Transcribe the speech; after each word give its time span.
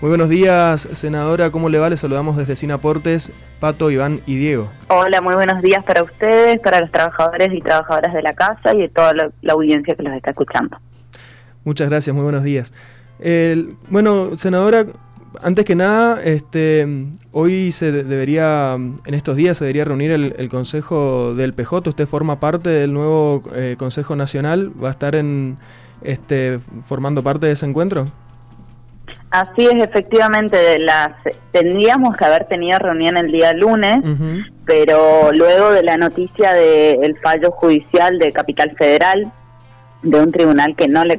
Muy 0.00 0.10
buenos 0.10 0.28
días, 0.28 0.88
senadora. 0.92 1.50
¿Cómo 1.50 1.68
le 1.68 1.80
va? 1.80 1.90
Le 1.90 1.96
saludamos 1.96 2.36
desde 2.36 2.54
Sinaportes, 2.54 3.32
Pato, 3.58 3.90
Iván 3.90 4.20
y 4.26 4.36
Diego. 4.36 4.70
Hola, 4.86 5.20
muy 5.20 5.34
buenos 5.34 5.60
días 5.60 5.82
para 5.84 6.04
ustedes, 6.04 6.60
para 6.60 6.80
los 6.80 6.92
trabajadores 6.92 7.48
y 7.52 7.60
trabajadoras 7.60 8.14
de 8.14 8.22
la 8.22 8.32
casa 8.32 8.76
y 8.76 8.82
de 8.82 8.88
toda 8.90 9.12
la, 9.12 9.32
audiencia 9.50 9.96
que 9.96 10.04
los 10.04 10.14
está 10.14 10.30
escuchando. 10.30 10.78
Muchas 11.64 11.88
gracias, 11.88 12.14
muy 12.14 12.22
buenos 12.22 12.44
días. 12.44 12.72
bueno, 13.88 14.38
senadora, 14.38 14.86
antes 15.42 15.64
que 15.64 15.74
nada, 15.74 16.22
este, 16.22 16.86
hoy 17.32 17.72
se 17.72 17.90
debería, 17.90 18.74
en 18.74 19.14
estos 19.14 19.34
días 19.34 19.58
se 19.58 19.64
debería 19.64 19.84
reunir 19.84 20.12
el, 20.12 20.48
Consejo 20.48 21.34
del 21.34 21.54
PJ. 21.54 21.90
Usted 21.90 22.06
forma 22.06 22.38
parte 22.38 22.70
del 22.70 22.92
nuevo 22.92 23.42
eh, 23.52 23.74
Consejo 23.76 24.14
Nacional. 24.14 24.70
¿Va 24.80 24.88
a 24.88 24.92
estar 24.92 25.16
en, 25.16 25.58
este, 26.02 26.60
formando 26.86 27.24
parte 27.24 27.46
de 27.46 27.52
ese 27.54 27.66
encuentro? 27.66 28.12
Así 29.30 29.66
es, 29.66 29.74
efectivamente, 29.82 30.56
de 30.56 30.78
las 30.78 31.10
tendríamos 31.52 32.16
que 32.16 32.24
haber 32.24 32.46
tenido 32.46 32.78
reunión 32.78 33.16
el 33.18 33.30
día 33.30 33.52
lunes, 33.52 33.98
pero 34.64 35.32
luego 35.32 35.70
de 35.72 35.82
la 35.82 35.98
noticia 35.98 36.54
del 36.54 37.18
fallo 37.18 37.50
judicial 37.50 38.18
de 38.18 38.32
Capital 38.32 38.74
Federal 38.78 39.30
de 40.02 40.20
un 40.20 40.30
tribunal 40.30 40.76
que 40.76 40.88
no 40.88 41.04
le, 41.04 41.18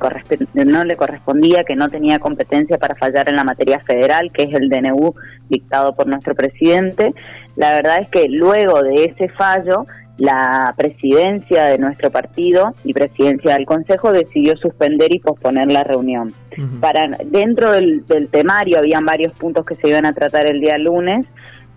no 0.53 0.83
le 0.85 0.95
correspondía, 0.95 1.63
que 1.63 1.75
no 1.75 1.89
tenía 1.89 2.19
competencia 2.19 2.77
para 2.77 2.95
fallar 2.95 3.27
en 3.29 3.35
la 3.35 3.43
materia 3.43 3.79
federal, 3.81 4.31
que 4.31 4.43
es 4.43 4.53
el 4.53 4.69
DNU 4.69 5.13
dictado 5.49 5.95
por 5.95 6.07
nuestro 6.07 6.33
presidente, 6.33 7.13
la 7.55 7.73
verdad 7.73 8.01
es 8.01 8.09
que 8.09 8.27
luego 8.29 8.81
de 8.81 9.05
ese 9.05 9.29
fallo 9.29 9.85
la 10.19 10.73
presidencia 10.77 11.65
de 11.65 11.77
nuestro 11.77 12.11
partido 12.11 12.75
y 12.83 12.93
presidencia 12.93 13.53
del 13.53 13.65
Consejo 13.65 14.11
decidió 14.11 14.57
suspender 14.57 15.13
y 15.15 15.19
posponer 15.19 15.71
la 15.71 15.83
reunión. 15.83 16.33
Para 16.81 17.07
dentro 17.25 17.71
del, 17.71 18.03
temario 18.29 18.79
habían 18.79 19.05
varios 19.05 19.33
puntos 19.33 19.65
que 19.65 19.75
se 19.75 19.87
iban 19.87 20.05
a 20.05 20.13
tratar 20.13 20.45
el 20.47 20.59
día 20.59 20.77
lunes. 20.77 21.25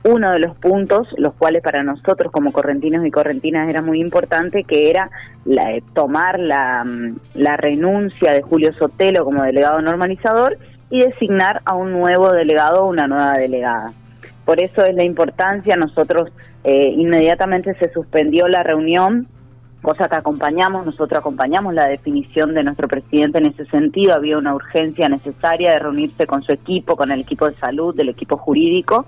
Uno 0.05 0.33
de 0.33 0.41
los 0.41 0.57
puntos, 0.57 1.07
los 1.17 1.35
cuales 1.35 1.63
para 1.63 1.85
nosotros 1.85 2.33
como 2.33 2.51
correntinos 2.51 3.07
y 3.07 3.13
correntinas 3.13 3.69
era 3.69 3.81
muy 3.81 4.01
importante, 4.01 4.65
que 4.65 4.91
era 4.91 5.09
la, 5.45 5.79
tomar 5.95 6.41
la, 6.41 6.85
la 7.35 7.57
renuncia 7.57 8.33
de 8.33 8.43
Julio 8.43 8.73
Sotelo 8.73 9.25
como 9.25 9.45
delegado 9.45 9.81
normalizador 9.81 10.59
y 10.91 11.05
designar 11.05 11.63
a 11.65 11.77
un 11.77 11.93
nuevo 11.93 12.33
delegado 12.33 12.83
o 12.83 12.89
una 12.89 13.07
nueva 13.07 13.35
delegada. 13.35 13.93
Por 14.45 14.61
eso 14.61 14.85
es 14.85 14.95
la 14.97 15.05
importancia, 15.05 15.77
nosotros 15.77 16.33
eh, 16.65 16.95
inmediatamente 16.97 17.75
se 17.75 17.93
suspendió 17.93 18.47
la 18.47 18.63
reunión, 18.63 19.27
cosa 19.83 20.09
que 20.09 20.15
acompañamos, 20.15 20.87
nosotros 20.87 21.19
acompañamos 21.19 21.75
la 21.75 21.89
definición 21.89 22.55
de 22.55 22.63
nuestro 22.63 22.87
presidente 22.87 23.39
en 23.39 23.47
ese 23.47 23.67
sentido, 23.67 24.15
había 24.15 24.39
una 24.39 24.55
urgencia 24.55 25.09
necesaria 25.09 25.73
de 25.73 25.81
reunirse 25.81 26.27
con 26.27 26.43
su 26.43 26.53
equipo, 26.53 26.97
con 26.97 27.11
el 27.11 27.21
equipo 27.21 27.51
de 27.51 27.57
salud, 27.57 27.95
del 27.97 28.11
equipo 28.11 28.37
jurídico. 28.37 29.07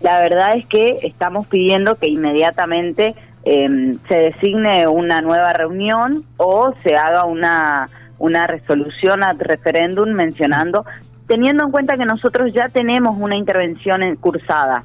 La 0.00 0.20
verdad 0.20 0.56
es 0.56 0.66
que 0.66 1.00
estamos 1.02 1.46
pidiendo 1.48 1.96
que 1.96 2.08
inmediatamente 2.08 3.16
em, 3.44 3.98
se 4.08 4.14
designe 4.14 4.86
una 4.86 5.20
nueva 5.20 5.52
reunión 5.52 6.24
o 6.36 6.72
se 6.84 6.94
haga 6.94 7.24
una, 7.24 7.88
una 8.18 8.46
resolución 8.46 9.24
ad 9.24 9.40
referéndum 9.40 10.10
mencionando, 10.10 10.86
teniendo 11.26 11.64
en 11.64 11.72
cuenta 11.72 11.96
que 11.96 12.04
nosotros 12.04 12.52
ya 12.54 12.68
tenemos 12.68 13.16
una 13.18 13.36
intervención 13.36 14.02
cursada 14.16 14.84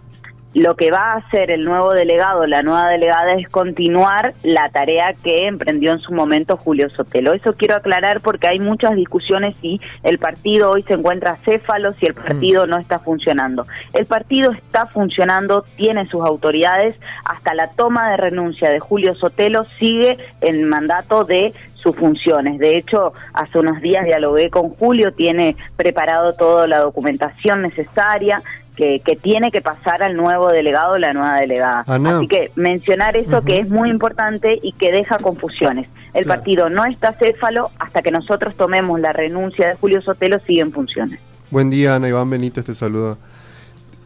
lo 0.55 0.77
que 0.77 0.89
va 0.89 1.11
a 1.11 1.17
hacer 1.17 1.51
el 1.51 1.65
nuevo 1.65 1.91
delegado, 1.93 2.47
la 2.47 2.63
nueva 2.63 2.87
delegada, 2.87 3.33
es 3.33 3.49
continuar 3.49 4.33
la 4.41 4.69
tarea 4.69 5.13
que 5.21 5.47
emprendió 5.47 5.91
en 5.91 5.99
su 5.99 6.13
momento 6.13 6.55
Julio 6.55 6.89
Sotelo. 6.89 7.33
Eso 7.33 7.57
quiero 7.57 7.75
aclarar 7.75 8.21
porque 8.21 8.47
hay 8.47 8.59
muchas 8.59 8.95
discusiones 8.95 9.57
si 9.61 9.81
el 10.03 10.17
partido 10.17 10.71
hoy 10.71 10.83
se 10.83 10.93
encuentra 10.93 11.37
céfalo, 11.43 11.93
si 11.95 12.05
el 12.05 12.13
mm. 12.13 12.23
partido 12.23 12.67
no 12.67 12.77
está 12.77 12.99
funcionando. 12.99 13.67
El 13.91 14.05
partido 14.05 14.53
está 14.53 14.85
funcionando, 14.85 15.65
tiene 15.75 16.07
sus 16.07 16.23
autoridades, 16.23 16.95
hasta 17.25 17.53
la 17.53 17.71
toma 17.71 18.11
de 18.11 18.17
renuncia 18.17 18.69
de 18.69 18.79
Julio 18.79 19.13
Sotelo 19.13 19.65
sigue 19.77 20.17
el 20.39 20.65
mandato 20.67 21.25
de 21.25 21.53
sus 21.73 21.97
funciones. 21.97 22.59
De 22.59 22.77
hecho, 22.77 23.13
hace 23.33 23.59
unos 23.59 23.81
días 23.81 24.05
dialogué 24.05 24.49
con 24.49 24.69
Julio, 24.69 25.13
tiene 25.13 25.57
preparado 25.75 26.33
toda 26.33 26.65
la 26.65 26.79
documentación 26.79 27.61
necesaria, 27.61 28.41
que, 28.75 29.19
tiene 29.21 29.51
que 29.51 29.61
pasar 29.61 30.03
al 30.03 30.15
nuevo 30.15 30.49
delegado 30.49 30.93
o 30.93 30.97
la 30.97 31.13
nueva 31.13 31.39
delegada. 31.39 31.83
Así 31.87 32.27
que 32.27 32.51
mencionar 32.55 33.15
eso 33.17 33.43
que 33.43 33.59
es 33.59 33.69
muy 33.69 33.89
importante 33.89 34.59
y 34.61 34.73
que 34.73 34.91
deja 34.91 35.17
confusiones. 35.17 35.87
El 36.13 36.25
partido 36.25 36.69
no 36.69 36.85
está 36.85 37.13
céfalo 37.13 37.71
hasta 37.79 38.01
que 38.01 38.11
nosotros 38.11 38.55
tomemos 38.55 38.99
la 38.99 39.13
renuncia 39.13 39.69
de 39.69 39.75
Julio 39.75 40.01
Sotelo, 40.01 40.39
sigue 40.45 40.61
en 40.61 40.71
funciones. 40.71 41.19
Buen 41.51 41.69
día, 41.69 41.95
Ana 41.95 42.09
Iván 42.09 42.29
Benítez 42.29 42.65
te 42.65 42.73
saluda. 42.73 43.17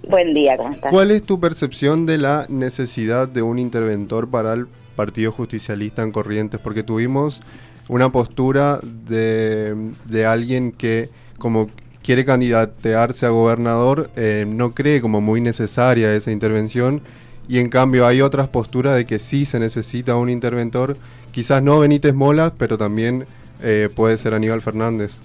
Buen 0.08 0.34
día, 0.34 0.56
¿cómo 0.58 0.70
estás? 0.70 0.92
¿Cuál 0.92 1.12
es 1.12 1.24
tu 1.24 1.40
percepción 1.40 2.06
de 2.06 2.18
la 2.18 2.46
necesidad 2.50 3.28
de 3.28 3.42
un 3.42 3.60
interventor 3.60 4.30
para 4.30 4.54
el 4.54 4.68
Partido 4.96 5.32
Justicialista 5.32 6.04
en 6.04 6.12
Corrientes? 6.12 6.60
Porque 6.60 6.84
tuvimos 6.84 7.42
una 7.88 8.10
postura 8.10 8.80
de, 8.84 9.76
de 10.06 10.26
alguien 10.26 10.72
que 10.72 11.10
como 11.38 11.68
quiere 12.10 12.26
candidatearse 12.26 13.28
a 13.28 13.30
gobernador, 13.30 14.10
eh, 14.16 14.44
no 14.48 14.74
cree 14.74 15.00
como 15.00 15.22
muy 15.22 15.42
necesaria 15.42 16.12
esa 16.16 16.32
intervención 16.32 17.02
y 17.48 17.60
en 17.60 17.70
cambio 17.70 18.08
hay 18.08 18.22
otras 18.22 18.48
posturas 18.48 18.96
de 18.96 19.06
que 19.06 19.20
sí 19.20 19.46
se 19.46 19.60
necesita 19.60 20.16
un 20.16 20.28
interventor, 20.28 20.98
quizás 21.32 21.62
no 21.62 21.80
Benítez 21.80 22.16
Molas, 22.16 22.52
pero 22.58 22.80
también 22.80 23.28
eh, 23.62 23.90
puede 23.94 24.18
ser 24.18 24.34
Aníbal 24.34 24.64
Fernández. 24.64 25.18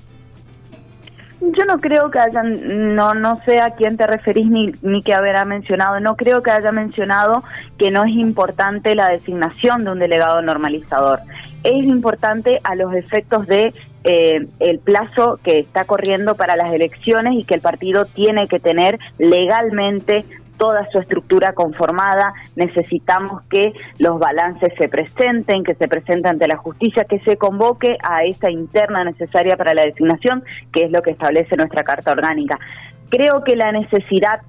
Yo 1.53 1.65
no 1.67 1.81
creo 1.81 2.11
que 2.11 2.19
hayan, 2.19 2.95
no, 2.95 3.15
no 3.15 3.41
sé 3.45 3.61
a 3.61 3.71
quién 3.71 3.97
te 3.97 4.07
referís 4.07 4.47
ni, 4.47 4.73
ni 4.83 5.03
que 5.03 5.15
habrá 5.15 5.45
mencionado, 5.45 6.01
no 6.01 6.17
creo 6.17 6.43
que 6.43 6.51
haya 6.51 6.73
mencionado 6.73 7.45
que 7.79 7.91
no 7.91 8.05
es 8.05 8.15
importante 8.15 8.95
la 8.95 9.09
designación 9.09 9.85
de 9.85 9.91
un 9.91 9.99
delegado 9.99 10.41
normalizador. 10.41 11.21
Es 11.63 11.85
importante 11.85 12.61
a 12.65 12.75
los 12.75 12.95
efectos 12.95 13.47
de 13.47 13.75
eh, 14.05 14.47
el 14.61 14.79
plazo 14.81 15.39
que 15.43 15.59
está 15.59 15.85
corriendo 15.85 16.35
para 16.35 16.57
las 16.57 16.73
elecciones 16.73 17.35
y 17.37 17.45
que 17.45 17.55
el 17.55 17.61
partido 17.61 18.05
tiene 18.05 18.49
que 18.49 18.61
tener 18.61 18.99
legalmente 19.19 20.25
toda 20.57 20.89
su 20.91 20.99
estructura 20.99 21.53
conformada, 21.53 22.33
necesitamos 22.57 23.45
que 23.47 23.73
los 23.99 24.19
balances 24.19 24.73
se 24.79 24.89
presenten, 24.89 25.65
que 25.65 25.75
se 25.75 25.89
presente 25.89 26.29
ante 26.29 26.47
la 26.47 26.57
justicia, 26.57 27.05
que 27.05 27.21
se 27.21 27.37
convoque 27.37 27.97
a 28.03 28.25
esa 28.25 28.51
interna 28.51 29.05
necesaria 29.05 29.57
para 29.57 29.75
la 29.75 29.83
designación, 29.83 30.45
que 30.73 30.85
es 30.85 30.91
lo 30.91 31.03
que 31.03 31.11
establece 31.11 31.57
nuestra 31.57 31.83
Carta 31.83 32.13
Orgánica. 32.13 32.59
Creo 33.11 33.45
que 33.45 33.57
la 33.57 33.73
necesidad 33.73 34.41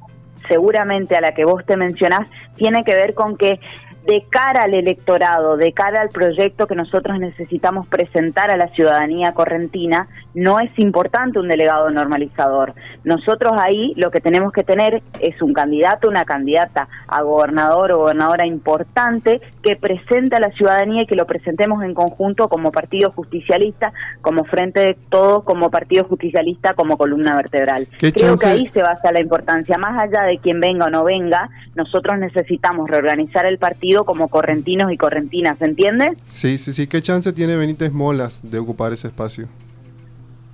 seguramente 0.48 1.16
a 1.16 1.22
la 1.22 1.34
que 1.34 1.46
vos 1.46 1.66
te 1.66 1.78
mencionás 1.78 2.28
tiene 2.56 2.84
que 2.84 2.94
ver 2.94 3.14
con 3.14 3.36
que 3.36 3.60
de 4.06 4.24
cara 4.30 4.64
al 4.64 4.74
electorado, 4.74 5.58
de 5.58 5.74
cara 5.74 6.02
al 6.02 6.10
proyecto 6.10 6.68
que 6.68 6.76
nosotros 6.76 7.20
necesitamos 7.20 7.88
presentar 7.88 8.52
a 8.52 8.58
la 8.58 8.68
ciudadanía 8.70 9.34
correntina, 9.34 10.08
no 10.34 10.60
es 10.60 10.72
importante 10.78 11.40
un 11.40 11.48
delegado 11.48 11.90
normalizador. 11.90 12.74
Nosotros 13.04 13.54
ahí 13.58 13.94
lo 13.96 14.12
que 14.12 14.22
tenemos 14.22 14.52
que 14.52 14.64
tener 14.64 15.02
es 15.20 15.42
un 15.42 15.54
candidato, 15.54 16.08
una 16.08 16.26
candidata 16.26 16.88
a 17.08 17.22
gobernador 17.24 17.94
o 17.94 17.98
gobernadora 18.00 18.46
importante 18.46 19.42
que 19.64 19.76
presente 19.76 20.36
a 20.36 20.40
la 20.40 20.52
ciudadanía 20.52 21.04
y 21.04 21.06
que 21.06 21.16
lo 21.16 21.26
presentemos 21.26 21.84
en 21.84 21.94
conjunto 21.94 22.48
como 22.48 22.72
partido 22.72 23.12
justicialista, 23.12 23.92
como 24.22 24.44
frente 24.44 24.82
de 24.82 24.98
todos, 25.10 25.44
como 25.44 25.72
partido 25.72 26.04
justicialista, 26.04 26.74
como 26.74 26.98
columna 26.98 27.36
vertebral. 27.36 27.88
Creo 27.98 28.38
que 28.38 28.48
ahí 28.48 28.70
se 28.74 28.84
basa 28.84 29.12
la 29.12 29.20
importancia. 29.20 29.78
Más 29.78 30.02
allá 30.04 30.24
de 30.24 30.38
quien 30.38 30.60
venga 30.60 30.86
o 30.86 30.90
no 30.90 31.04
venga, 31.04 31.50
nosotros 31.76 32.20
necesitamos 32.20 32.90
reorganizar 32.90 33.46
el 33.46 33.58
partido 33.58 33.95
como 34.04 34.28
correntinos 34.28 34.92
y 34.92 34.98
correntinas, 34.98 35.62
¿entiendes? 35.62 36.18
Sí, 36.28 36.58
sí, 36.58 36.74
sí. 36.74 36.88
¿Qué 36.88 37.02
chance 37.02 37.32
tiene 37.32 37.56
Benítez 37.56 37.94
Molas 37.94 38.42
de 38.44 38.60
ocupar 38.60 38.92
ese 38.92 39.08
espacio? 39.08 39.48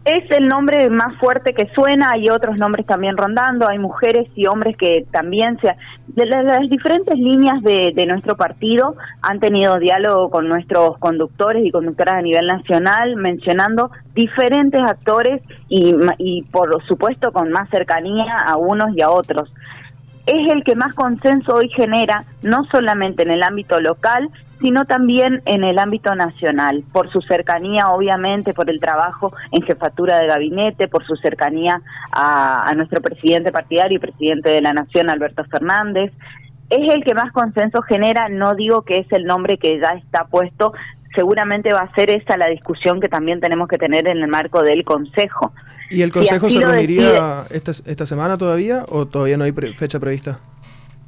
Es 0.03 0.23
el 0.31 0.47
nombre 0.47 0.89
más 0.89 1.15
fuerte 1.19 1.53
que 1.53 1.69
suena, 1.75 2.09
hay 2.13 2.27
otros 2.31 2.57
nombres 2.57 2.87
también 2.87 3.17
rondando, 3.17 3.69
hay 3.69 3.77
mujeres 3.77 4.27
y 4.35 4.47
hombres 4.47 4.75
que 4.75 5.05
también 5.11 5.59
se... 5.61 5.75
De 6.07 6.25
las 6.25 6.67
diferentes 6.69 7.13
líneas 7.19 7.61
de, 7.61 7.93
nuestro 8.07 8.35
partido 8.35 8.95
han 9.21 9.39
tenido 9.39 9.77
diálogo 9.77 10.31
con 10.31 10.49
nuestros 10.49 10.97
conductores 10.97 11.63
y 11.63 11.69
conductoras 11.69 12.15
a 12.15 12.21
nivel 12.23 12.47
nacional, 12.47 13.15
mencionando 13.15 13.91
diferentes 14.15 14.81
actores 14.81 15.43
y, 15.69 15.95
y 16.17 16.41
por 16.51 16.83
supuesto 16.87 17.31
con 17.31 17.51
más 17.51 17.69
cercanía 17.69 18.39
a 18.39 18.57
unos 18.57 18.97
y 18.97 19.01
a 19.03 19.11
otros 19.11 19.53
es 20.25 20.51
el 20.51 20.63
que 20.63 20.75
más 20.75 20.93
consenso 20.93 21.55
hoy 21.55 21.69
genera, 21.69 22.25
no 22.41 22.63
solamente 22.65 23.23
en 23.23 23.31
el 23.31 23.43
ámbito 23.43 23.79
local, 23.79 24.29
sino 24.61 24.85
también 24.85 25.41
en 25.45 25.63
el 25.63 25.79
ámbito 25.79 26.13
nacional, 26.15 26.83
por 26.91 27.11
su 27.11 27.21
cercanía, 27.21 27.89
obviamente, 27.89 28.53
por 28.53 28.69
el 28.69 28.79
trabajo 28.79 29.33
en 29.51 29.63
jefatura 29.63 30.19
de 30.19 30.27
gabinete, 30.27 30.87
por 30.87 31.05
su 31.05 31.15
cercanía 31.15 31.81
a, 32.11 32.71
nuestro 32.75 33.01
presidente 33.01 33.51
partidario 33.51 33.97
y 33.97 33.99
presidente 33.99 34.49
de 34.49 34.61
la 34.61 34.73
Nación, 34.73 35.09
Alberto 35.09 35.43
Fernández. 35.45 36.13
Es 36.69 36.93
el 36.93 37.03
que 37.03 37.15
más 37.15 37.31
consenso 37.33 37.81
genera, 37.81 38.29
no 38.29 38.53
digo 38.53 38.83
que 38.83 38.99
es 38.99 39.11
el 39.11 39.25
nombre 39.25 39.57
que 39.57 39.79
ya 39.79 39.89
está 39.89 40.25
puesto, 40.25 40.73
seguramente 41.15 41.73
va 41.73 41.81
a 41.81 41.95
ser 41.95 42.09
esa 42.09 42.37
la 42.37 42.47
discusión 42.47 42.99
que 42.99 43.09
también 43.09 43.39
tenemos 43.39 43.67
que 43.67 43.77
tener 43.77 44.07
en 44.09 44.17
el 44.17 44.27
marco 44.27 44.61
del 44.61 44.83
Consejo. 44.83 45.53
¿Y 45.89 46.01
el 46.01 46.11
Consejo 46.11 46.49
se 46.49 46.59
reuniría 46.59 47.43
esta, 47.49 47.71
esta 47.71 48.05
semana 48.05 48.37
todavía 48.37 48.85
o 48.87 49.05
todavía 49.05 49.37
no 49.37 49.43
hay 49.43 49.51
fecha 49.51 49.99
prevista? 49.99 50.37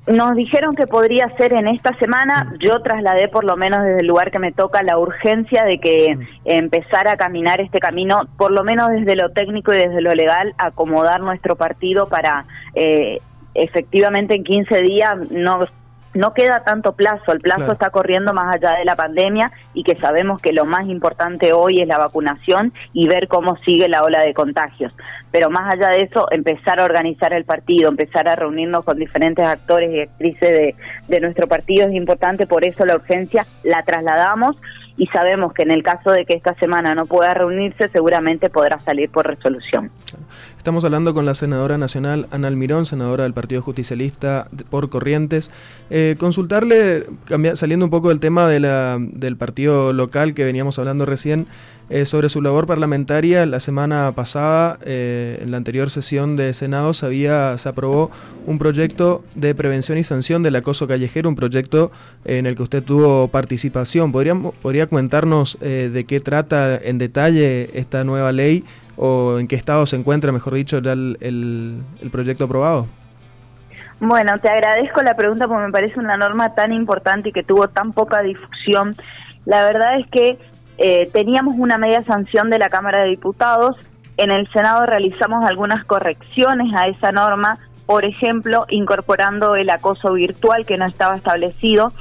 Nos 0.05 0.35
dijeron 0.35 0.75
que 0.75 0.85
podría 0.85 1.29
ser 1.37 1.53
en 1.53 1.65
esta 1.67 1.97
semana. 1.97 2.53
Yo 2.59 2.81
trasladé, 2.81 3.29
por 3.29 3.45
lo 3.45 3.55
menos 3.55 3.83
desde 3.83 4.01
el 4.01 4.07
lugar 4.07 4.31
que 4.31 4.39
me 4.39 4.51
toca, 4.51 4.83
la 4.83 4.97
urgencia 4.97 5.63
de 5.63 5.79
que 5.79 6.17
empezara 6.43 7.13
a 7.13 7.17
caminar 7.17 7.61
este 7.61 7.79
camino, 7.79 8.27
por 8.37 8.51
lo 8.51 8.65
menos 8.65 8.89
desde 8.89 9.15
lo 9.15 9.31
técnico 9.31 9.73
y 9.73 9.77
desde 9.77 10.01
lo 10.01 10.13
legal, 10.13 10.53
acomodar 10.57 11.21
nuestro 11.21 11.55
partido 11.55 12.09
para 12.09 12.45
eh, 12.75 13.21
efectivamente 13.53 14.35
en 14.35 14.43
15 14.43 14.81
días 14.81 15.19
no 15.31 15.65
no 16.13 16.33
queda 16.33 16.63
tanto 16.63 16.93
plazo, 16.93 17.31
el 17.31 17.39
plazo 17.39 17.71
está 17.71 17.89
corriendo 17.89 18.33
más 18.33 18.55
allá 18.55 18.77
de 18.77 18.85
la 18.85 18.95
pandemia 18.95 19.51
y 19.73 19.83
que 19.83 19.95
sabemos 19.95 20.41
que 20.41 20.53
lo 20.53 20.65
más 20.65 20.87
importante 20.87 21.53
hoy 21.53 21.81
es 21.81 21.87
la 21.87 21.97
vacunación 21.97 22.73
y 22.93 23.07
ver 23.07 23.27
cómo 23.27 23.57
sigue 23.65 23.89
la 23.89 24.03
ola 24.03 24.21
de 24.21 24.33
contagios. 24.33 24.93
Pero 25.31 25.49
más 25.49 25.73
allá 25.73 25.89
de 25.89 26.03
eso, 26.03 26.27
empezar 26.31 26.79
a 26.79 26.85
organizar 26.85 27.33
el 27.33 27.45
partido, 27.45 27.89
empezar 27.89 28.27
a 28.27 28.35
reunirnos 28.35 28.85
con 28.85 28.97
diferentes 28.97 29.45
actores 29.45 29.91
y 29.91 30.01
actrices 30.01 30.49
de, 30.49 30.75
de 31.07 31.19
nuestro 31.19 31.47
partido 31.47 31.87
es 31.87 31.95
importante, 31.95 32.45
por 32.45 32.65
eso 32.65 32.85
la 32.85 32.95
urgencia 32.95 33.45
la 33.63 33.83
trasladamos 33.83 34.55
y 34.95 35.07
sabemos 35.07 35.53
que 35.53 35.63
en 35.63 35.71
el 35.71 35.83
caso 35.83 36.11
de 36.11 36.25
que 36.25 36.35
esta 36.35 36.53
semana 36.55 36.93
no 36.93 37.05
pueda 37.05 37.33
reunirse, 37.33 37.89
seguramente 37.89 38.49
podrá 38.49 38.79
salir 38.81 39.09
por 39.09 39.25
resolución. 39.25 39.91
Estamos 40.63 40.85
hablando 40.85 41.13
con 41.13 41.25
la 41.25 41.33
senadora 41.33 41.77
nacional 41.77 42.29
Ana 42.31 42.47
Almirón, 42.47 42.85
senadora 42.85 43.25
del 43.25 43.33
Partido 43.33 43.61
Justicialista 43.61 44.47
por 44.69 44.89
Corrientes. 44.89 45.51
Eh, 45.89 46.15
consultarle, 46.17 47.05
saliendo 47.55 47.85
un 47.85 47.89
poco 47.89 48.07
del 48.07 48.21
tema 48.21 48.47
de 48.47 48.61
la, 48.61 48.97
del 48.97 49.35
partido 49.35 49.91
local 49.91 50.33
que 50.33 50.45
veníamos 50.45 50.79
hablando 50.79 51.05
recién, 51.05 51.47
eh, 51.89 52.05
sobre 52.05 52.29
su 52.29 52.41
labor 52.41 52.65
parlamentaria. 52.65 53.45
La 53.45 53.59
semana 53.59 54.13
pasada, 54.15 54.79
eh, 54.85 55.39
en 55.41 55.51
la 55.51 55.57
anterior 55.57 55.89
sesión 55.89 56.37
de 56.37 56.53
Senado, 56.53 56.93
se, 56.93 57.07
había, 57.07 57.57
se 57.57 57.67
aprobó 57.67 58.09
un 58.47 58.57
proyecto 58.57 59.21
de 59.35 59.53
prevención 59.53 59.97
y 59.97 60.05
sanción 60.05 60.43
del 60.43 60.55
acoso 60.55 60.87
callejero, 60.87 61.27
un 61.27 61.35
proyecto 61.35 61.91
en 62.23 62.45
el 62.45 62.55
que 62.55 62.63
usted 62.63 62.83
tuvo 62.83 63.27
participación. 63.27 64.13
¿Podría, 64.13 64.33
podría 64.33 64.87
comentarnos 64.87 65.57
de 65.59 66.05
qué 66.07 66.21
trata 66.21 66.77
en 66.81 66.99
detalle 66.99 67.69
esta 67.77 68.05
nueva 68.05 68.31
ley? 68.31 68.63
O 68.95 69.39
en 69.39 69.47
qué 69.47 69.55
estado 69.55 69.85
se 69.85 69.95
encuentra, 69.95 70.31
mejor 70.31 70.53
dicho, 70.53 70.79
ya 70.79 70.93
el, 70.93 71.17
el, 71.21 72.09
proyecto 72.11 72.45
aprobado? 72.45 72.87
Bueno, 73.99 74.39
te 74.39 74.49
agradezco 74.49 75.01
la 75.01 75.15
pregunta 75.15 75.47
porque 75.47 75.65
me 75.65 75.71
parece 75.71 75.99
una 75.99 76.17
norma 76.17 76.53
tan 76.55 76.73
importante 76.73 77.29
y 77.29 77.31
que 77.31 77.43
tuvo 77.43 77.69
tan 77.69 77.93
poca 77.93 78.21
difusión. 78.21 78.95
La 79.45 79.63
verdad 79.65 79.99
es 79.99 80.07
que 80.07 80.37
eh, 80.77 81.09
teníamos 81.13 81.55
una 81.57 81.77
media 81.77 82.03
sanción 82.03 82.49
de 82.49 82.59
la 82.59 82.69
Cámara 82.69 83.01
de 83.01 83.09
Diputados. 83.09 83.77
En 84.17 84.31
el 84.31 84.47
Senado 84.51 84.85
realizamos 84.85 85.45
algunas 85.49 85.85
correcciones 85.85 86.73
a 86.75 86.87
esa 86.87 87.11
norma, 87.11 87.59
por 87.85 88.05
ejemplo, 88.05 88.65
incorporando 88.69 89.55
el 89.55 89.69
acoso 89.69 90.13
virtual 90.13 90.65
que 90.65 90.77
no 90.77 90.85
estaba 90.85 91.15
establecido 91.15 91.93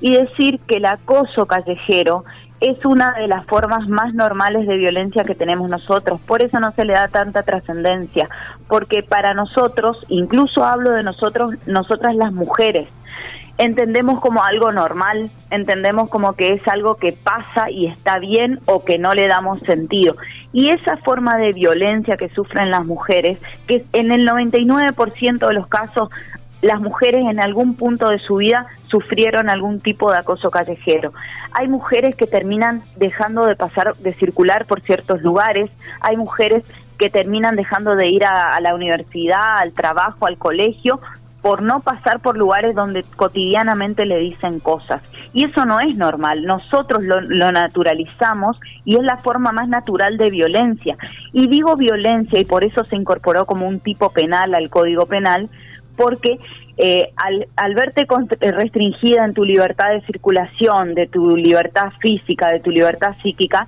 y 0.00 0.16
decir 0.16 0.60
que 0.60 0.76
el 0.76 0.86
acoso 0.86 1.46
callejero 1.46 2.24
es 2.60 2.84
una 2.84 3.12
de 3.12 3.28
las 3.28 3.44
formas 3.46 3.88
más 3.88 4.14
normales 4.14 4.66
de 4.66 4.76
violencia 4.76 5.24
que 5.24 5.34
tenemos 5.34 5.68
nosotros. 5.70 6.20
Por 6.20 6.42
eso 6.42 6.58
no 6.58 6.72
se 6.72 6.84
le 6.84 6.94
da 6.94 7.08
tanta 7.08 7.42
trascendencia, 7.42 8.28
porque 8.68 9.02
para 9.02 9.34
nosotros, 9.34 10.04
incluso 10.08 10.64
hablo 10.64 10.90
de 10.90 11.02
nosotros, 11.02 11.54
nosotras 11.66 12.14
las 12.16 12.32
mujeres, 12.32 12.88
entendemos 13.58 14.20
como 14.20 14.42
algo 14.44 14.72
normal, 14.72 15.30
entendemos 15.50 16.08
como 16.08 16.34
que 16.34 16.54
es 16.54 16.68
algo 16.68 16.96
que 16.96 17.12
pasa 17.12 17.70
y 17.70 17.86
está 17.86 18.18
bien 18.18 18.60
o 18.66 18.84
que 18.84 18.98
no 18.98 19.14
le 19.14 19.26
damos 19.26 19.60
sentido. 19.60 20.14
Y 20.52 20.70
esa 20.70 20.96
forma 20.98 21.36
de 21.36 21.52
violencia 21.52 22.16
que 22.16 22.28
sufren 22.28 22.70
las 22.70 22.84
mujeres, 22.84 23.38
que 23.66 23.84
en 23.92 24.12
el 24.12 24.26
99% 24.26 25.46
de 25.46 25.54
los 25.54 25.66
casos 25.66 26.08
las 26.60 26.80
mujeres 26.80 27.24
en 27.28 27.40
algún 27.40 27.74
punto 27.74 28.08
de 28.08 28.18
su 28.18 28.36
vida 28.36 28.66
sufrieron 28.88 29.48
algún 29.48 29.80
tipo 29.80 30.10
de 30.10 30.18
acoso 30.18 30.50
callejero. 30.50 31.12
Hay 31.58 31.66
mujeres 31.66 32.14
que 32.14 32.28
terminan 32.28 32.82
dejando 32.94 33.44
de 33.44 33.56
pasar, 33.56 33.96
de 33.96 34.14
circular 34.14 34.64
por 34.66 34.80
ciertos 34.80 35.22
lugares, 35.22 35.68
hay 36.00 36.16
mujeres 36.16 36.64
que 36.98 37.10
terminan 37.10 37.56
dejando 37.56 37.96
de 37.96 38.06
ir 38.06 38.24
a, 38.24 38.60
la 38.60 38.76
universidad, 38.76 39.58
al 39.58 39.72
trabajo, 39.72 40.28
al 40.28 40.38
colegio, 40.38 41.00
por 41.42 41.62
no 41.62 41.80
pasar 41.80 42.20
por 42.20 42.38
lugares 42.38 42.76
donde 42.76 43.02
cotidianamente 43.16 44.06
le 44.06 44.18
dicen 44.18 44.60
cosas. 44.60 45.02
Y 45.32 45.46
eso 45.46 45.64
no 45.64 45.80
es 45.80 45.96
normal, 45.96 46.44
nosotros 46.44 47.02
lo, 47.02 47.20
lo, 47.22 47.50
naturalizamos 47.50 48.56
y 48.84 48.94
es 48.94 49.02
la 49.02 49.16
forma 49.16 49.50
más 49.50 49.66
natural 49.66 50.16
de 50.16 50.30
violencia. 50.30 50.96
Y 51.32 51.48
digo 51.48 51.74
violencia 51.74 52.38
y 52.38 52.44
por 52.44 52.62
eso 52.62 52.84
se 52.84 52.94
incorporó 52.94 53.46
como 53.46 53.66
un 53.66 53.80
tipo 53.80 54.10
penal 54.10 54.54
al 54.54 54.70
Código 54.70 55.06
Penal, 55.06 55.48
porque 55.98 56.38
eh, 56.78 57.12
al, 57.16 57.74
verte 57.74 58.06
eh, 58.40 58.52
restringida 58.52 59.24
en 59.24 59.34
tu 59.34 59.44
libertad 59.44 59.90
de 59.90 60.00
circulación, 60.02 60.94
de 60.94 61.08
tu 61.08 61.36
libertad 61.36 61.90
física, 62.00 62.52
de 62.52 62.60
tu 62.60 62.70
libertad 62.70 63.16
psíquica, 63.20 63.66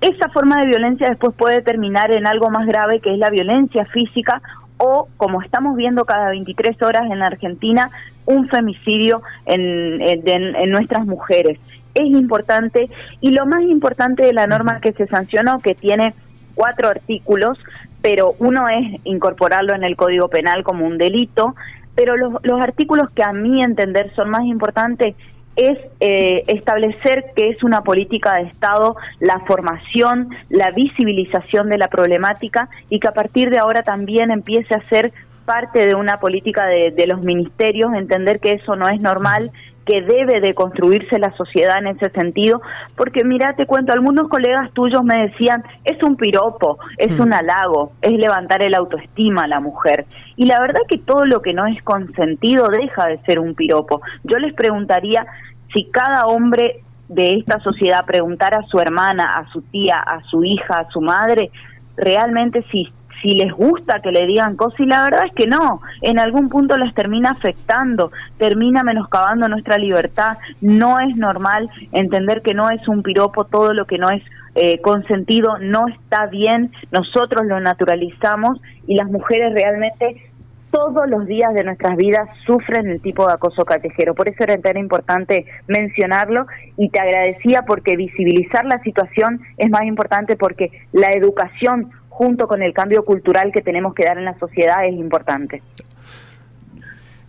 esa 0.00 0.28
forma 0.30 0.60
de 0.60 0.68
violencia 0.68 1.08
después 1.10 1.34
puede 1.36 1.60
terminar 1.60 2.10
en 2.10 2.26
algo 2.26 2.48
más 2.50 2.66
grave 2.66 3.00
que 3.00 3.12
es 3.12 3.18
la 3.18 3.30
violencia 3.30 3.84
física 3.86 4.40
o, 4.78 5.08
como 5.16 5.42
estamos 5.42 5.76
viendo 5.76 6.04
cada 6.04 6.30
23 6.30 6.80
horas 6.82 7.10
en 7.10 7.18
la 7.18 7.26
Argentina, 7.26 7.90
un 8.24 8.48
femicidio 8.48 9.22
en, 9.44 10.00
en 10.00 10.70
nuestras 10.70 11.04
mujeres. 11.04 11.58
Es 11.94 12.06
importante 12.06 12.88
y 13.20 13.32
lo 13.32 13.44
más 13.44 13.62
importante 13.62 14.24
de 14.24 14.32
la 14.32 14.46
norma 14.46 14.80
que 14.80 14.92
se 14.92 15.06
sancionó, 15.08 15.58
que 15.58 15.74
tiene 15.74 16.14
cuatro 16.54 16.88
artículos, 16.88 17.58
pero 18.02 18.34
uno 18.38 18.68
es 18.68 19.00
incorporarlo 19.04 19.74
en 19.74 19.84
el 19.84 19.96
Código 19.96 20.28
Penal 20.28 20.62
como 20.62 20.86
un 20.86 20.98
delito, 20.98 21.54
pero 21.94 22.16
los, 22.16 22.34
los 22.42 22.60
artículos 22.60 23.10
que 23.10 23.22
a 23.22 23.32
mi 23.32 23.62
entender 23.62 24.12
son 24.14 24.30
más 24.30 24.44
importantes 24.44 25.14
es 25.58 25.76
eh, 25.98 26.44
establecer 26.46 27.32
que 27.34 27.48
es 27.48 27.64
una 27.64 27.82
política 27.82 28.34
de 28.34 28.42
Estado 28.42 28.94
la 29.18 29.40
formación, 29.40 30.28
la 30.48 30.70
visibilización 30.70 31.68
de 31.68 31.78
la 31.78 31.88
problemática 31.88 32.68
y 32.88 33.00
que 33.00 33.08
a 33.08 33.12
partir 33.12 33.50
de 33.50 33.58
ahora 33.58 33.82
también 33.82 34.30
empiece 34.30 34.72
a 34.72 34.88
ser 34.88 35.12
parte 35.44 35.84
de 35.84 35.96
una 35.96 36.20
política 36.20 36.66
de, 36.66 36.92
de 36.92 37.06
los 37.08 37.22
ministerios, 37.22 37.92
entender 37.94 38.38
que 38.38 38.52
eso 38.52 38.76
no 38.76 38.88
es 38.88 39.00
normal 39.00 39.50
que 39.88 40.02
debe 40.02 40.40
de 40.40 40.54
construirse 40.54 41.18
la 41.18 41.34
sociedad 41.34 41.78
en 41.78 41.86
ese 41.86 42.10
sentido, 42.10 42.60
porque 42.94 43.24
mira, 43.24 43.54
te 43.56 43.64
cuento, 43.64 43.94
algunos 43.94 44.28
colegas 44.28 44.70
tuyos 44.74 45.02
me 45.02 45.28
decían, 45.28 45.64
es 45.82 46.02
un 46.02 46.16
piropo, 46.16 46.78
es 46.98 47.18
hmm. 47.18 47.22
un 47.22 47.32
halago, 47.32 47.92
es 48.02 48.12
levantar 48.12 48.62
el 48.62 48.74
autoestima 48.74 49.44
a 49.44 49.48
la 49.48 49.60
mujer. 49.60 50.04
Y 50.36 50.44
la 50.44 50.60
verdad 50.60 50.82
que 50.86 50.98
todo 50.98 51.24
lo 51.24 51.40
que 51.40 51.54
no 51.54 51.66
es 51.66 51.82
consentido 51.82 52.68
deja 52.68 53.06
de 53.06 53.18
ser 53.22 53.38
un 53.38 53.54
piropo. 53.54 54.02
Yo 54.24 54.38
les 54.38 54.52
preguntaría 54.52 55.26
si 55.72 55.84
cada 55.84 56.26
hombre 56.26 56.82
de 57.08 57.36
esta 57.36 57.58
sociedad 57.60 58.04
preguntara 58.04 58.58
a 58.58 58.66
su 58.66 58.78
hermana, 58.80 59.24
a 59.24 59.50
su 59.52 59.62
tía, 59.62 59.96
a 59.96 60.22
su 60.24 60.44
hija, 60.44 60.80
a 60.80 60.90
su 60.90 61.00
madre, 61.00 61.50
realmente 61.96 62.62
si 62.70 62.92
si 63.22 63.34
les 63.34 63.52
gusta 63.52 64.00
que 64.00 64.12
le 64.12 64.26
digan 64.26 64.56
cosas 64.56 64.80
y 64.80 64.86
la 64.86 65.04
verdad 65.04 65.26
es 65.26 65.32
que 65.32 65.46
no, 65.46 65.80
en 66.02 66.18
algún 66.18 66.48
punto 66.48 66.76
las 66.76 66.94
termina 66.94 67.30
afectando, 67.30 68.12
termina 68.38 68.82
menoscabando 68.82 69.48
nuestra 69.48 69.78
libertad, 69.78 70.38
no 70.60 71.00
es 71.00 71.16
normal 71.16 71.70
entender 71.92 72.42
que 72.42 72.54
no 72.54 72.70
es 72.70 72.86
un 72.88 73.02
piropo 73.02 73.44
todo 73.44 73.74
lo 73.74 73.86
que 73.86 73.98
no 73.98 74.10
es 74.10 74.22
eh, 74.54 74.80
consentido, 74.80 75.58
no 75.58 75.86
está 75.88 76.26
bien, 76.26 76.72
nosotros 76.90 77.46
lo 77.46 77.60
naturalizamos 77.60 78.60
y 78.86 78.96
las 78.96 79.08
mujeres 79.08 79.52
realmente 79.52 80.28
todos 80.70 81.08
los 81.08 81.26
días 81.26 81.54
de 81.54 81.64
nuestras 81.64 81.96
vidas 81.96 82.28
sufren 82.46 82.88
el 82.88 83.00
tipo 83.00 83.26
de 83.26 83.34
acoso 83.34 83.64
callejero. 83.64 84.14
Por 84.14 84.28
eso 84.28 84.44
era 84.44 84.58
tan 84.58 84.76
importante 84.76 85.46
mencionarlo 85.66 86.46
y 86.76 86.90
te 86.90 87.00
agradecía 87.00 87.62
porque 87.62 87.96
visibilizar 87.96 88.64
la 88.66 88.80
situación 88.82 89.40
es 89.56 89.70
más 89.70 89.84
importante 89.84 90.36
porque 90.36 90.70
la 90.92 91.10
educación 91.10 91.90
junto 92.18 92.48
con 92.48 92.64
el 92.64 92.72
cambio 92.72 93.04
cultural 93.04 93.52
que 93.52 93.62
tenemos 93.62 93.94
que 93.94 94.02
dar 94.04 94.18
en 94.18 94.24
la 94.24 94.36
sociedad 94.40 94.84
es 94.84 94.92
importante. 94.92 95.62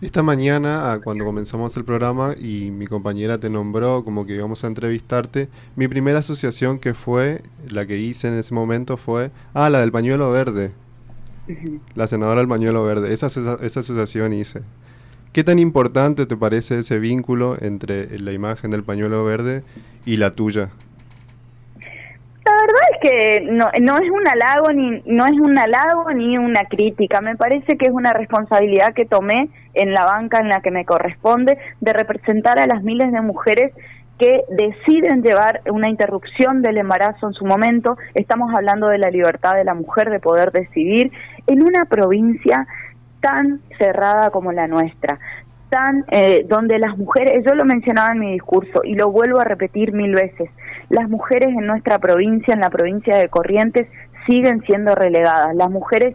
Esta 0.00 0.24
mañana, 0.24 0.90
ah, 0.90 0.98
cuando 0.98 1.24
comenzamos 1.24 1.76
el 1.76 1.84
programa 1.84 2.34
y 2.36 2.72
mi 2.72 2.88
compañera 2.88 3.38
te 3.38 3.48
nombró 3.48 4.02
como 4.02 4.26
que 4.26 4.34
íbamos 4.34 4.64
a 4.64 4.66
entrevistarte, 4.66 5.48
mi 5.76 5.86
primera 5.86 6.18
asociación 6.18 6.80
que 6.80 6.94
fue, 6.94 7.42
la 7.68 7.86
que 7.86 7.98
hice 7.98 8.26
en 8.26 8.34
ese 8.34 8.52
momento 8.52 8.96
fue, 8.96 9.30
ah, 9.54 9.70
la 9.70 9.78
del 9.80 9.92
pañuelo 9.92 10.32
verde. 10.32 10.72
La 11.94 12.08
senadora 12.08 12.40
del 12.40 12.48
pañuelo 12.48 12.82
verde. 12.84 13.12
Esa, 13.12 13.28
esa 13.28 13.80
asociación 13.80 14.32
hice. 14.32 14.62
¿Qué 15.32 15.44
tan 15.44 15.60
importante 15.60 16.26
te 16.26 16.36
parece 16.36 16.80
ese 16.80 16.98
vínculo 16.98 17.54
entre 17.60 18.18
la 18.18 18.32
imagen 18.32 18.72
del 18.72 18.82
pañuelo 18.82 19.24
verde 19.24 19.62
y 20.04 20.16
la 20.16 20.30
tuya? 20.32 20.70
Que 23.02 23.40
no, 23.50 23.70
no 23.80 23.96
es 23.96 24.10
un 24.10 24.28
halago 24.28 24.72
ni 24.72 25.02
no 25.06 25.24
es 25.26 25.32
un 25.32 25.56
halago 25.58 26.10
ni 26.12 26.36
una 26.36 26.64
crítica. 26.64 27.20
Me 27.20 27.36
parece 27.36 27.78
que 27.78 27.86
es 27.86 27.92
una 27.92 28.12
responsabilidad 28.12 28.92
que 28.94 29.06
tomé 29.06 29.48
en 29.74 29.92
la 29.92 30.04
banca 30.04 30.38
en 30.38 30.48
la 30.48 30.60
que 30.60 30.70
me 30.70 30.84
corresponde 30.84 31.58
de 31.80 31.92
representar 31.92 32.58
a 32.58 32.66
las 32.66 32.82
miles 32.82 33.10
de 33.12 33.20
mujeres 33.20 33.72
que 34.20 34.42
deciden 34.50 35.22
llevar 35.22 35.62
una 35.70 35.88
interrupción 35.88 36.60
del 36.60 36.76
embarazo 36.76 37.28
en 37.28 37.32
su 37.32 37.46
momento. 37.46 37.96
Estamos 38.14 38.52
hablando 38.54 38.88
de 38.88 38.98
la 38.98 39.10
libertad 39.10 39.54
de 39.54 39.64
la 39.64 39.72
mujer 39.72 40.10
de 40.10 40.20
poder 40.20 40.52
decidir 40.52 41.10
en 41.46 41.62
una 41.62 41.86
provincia 41.86 42.66
tan 43.20 43.60
cerrada 43.78 44.28
como 44.30 44.52
la 44.52 44.66
nuestra, 44.66 45.18
tan 45.70 46.04
eh, 46.10 46.44
donde 46.46 46.78
las 46.78 46.98
mujeres, 46.98 47.44
yo 47.46 47.54
lo 47.54 47.64
mencionaba 47.64 48.12
en 48.12 48.18
mi 48.18 48.32
discurso 48.32 48.82
y 48.84 48.94
lo 48.94 49.10
vuelvo 49.10 49.40
a 49.40 49.44
repetir 49.44 49.92
mil 49.92 50.14
veces, 50.14 50.50
las 50.90 51.08
mujeres 51.08 51.48
en 51.48 51.66
nuestra 51.66 51.98
provincia, 51.98 52.52
en 52.52 52.60
la 52.60 52.68
provincia 52.68 53.16
de 53.16 53.28
Corrientes, 53.28 53.88
siguen 54.26 54.60
siendo 54.62 54.94
relegadas. 54.94 55.54
Las 55.54 55.70
mujeres 55.70 56.14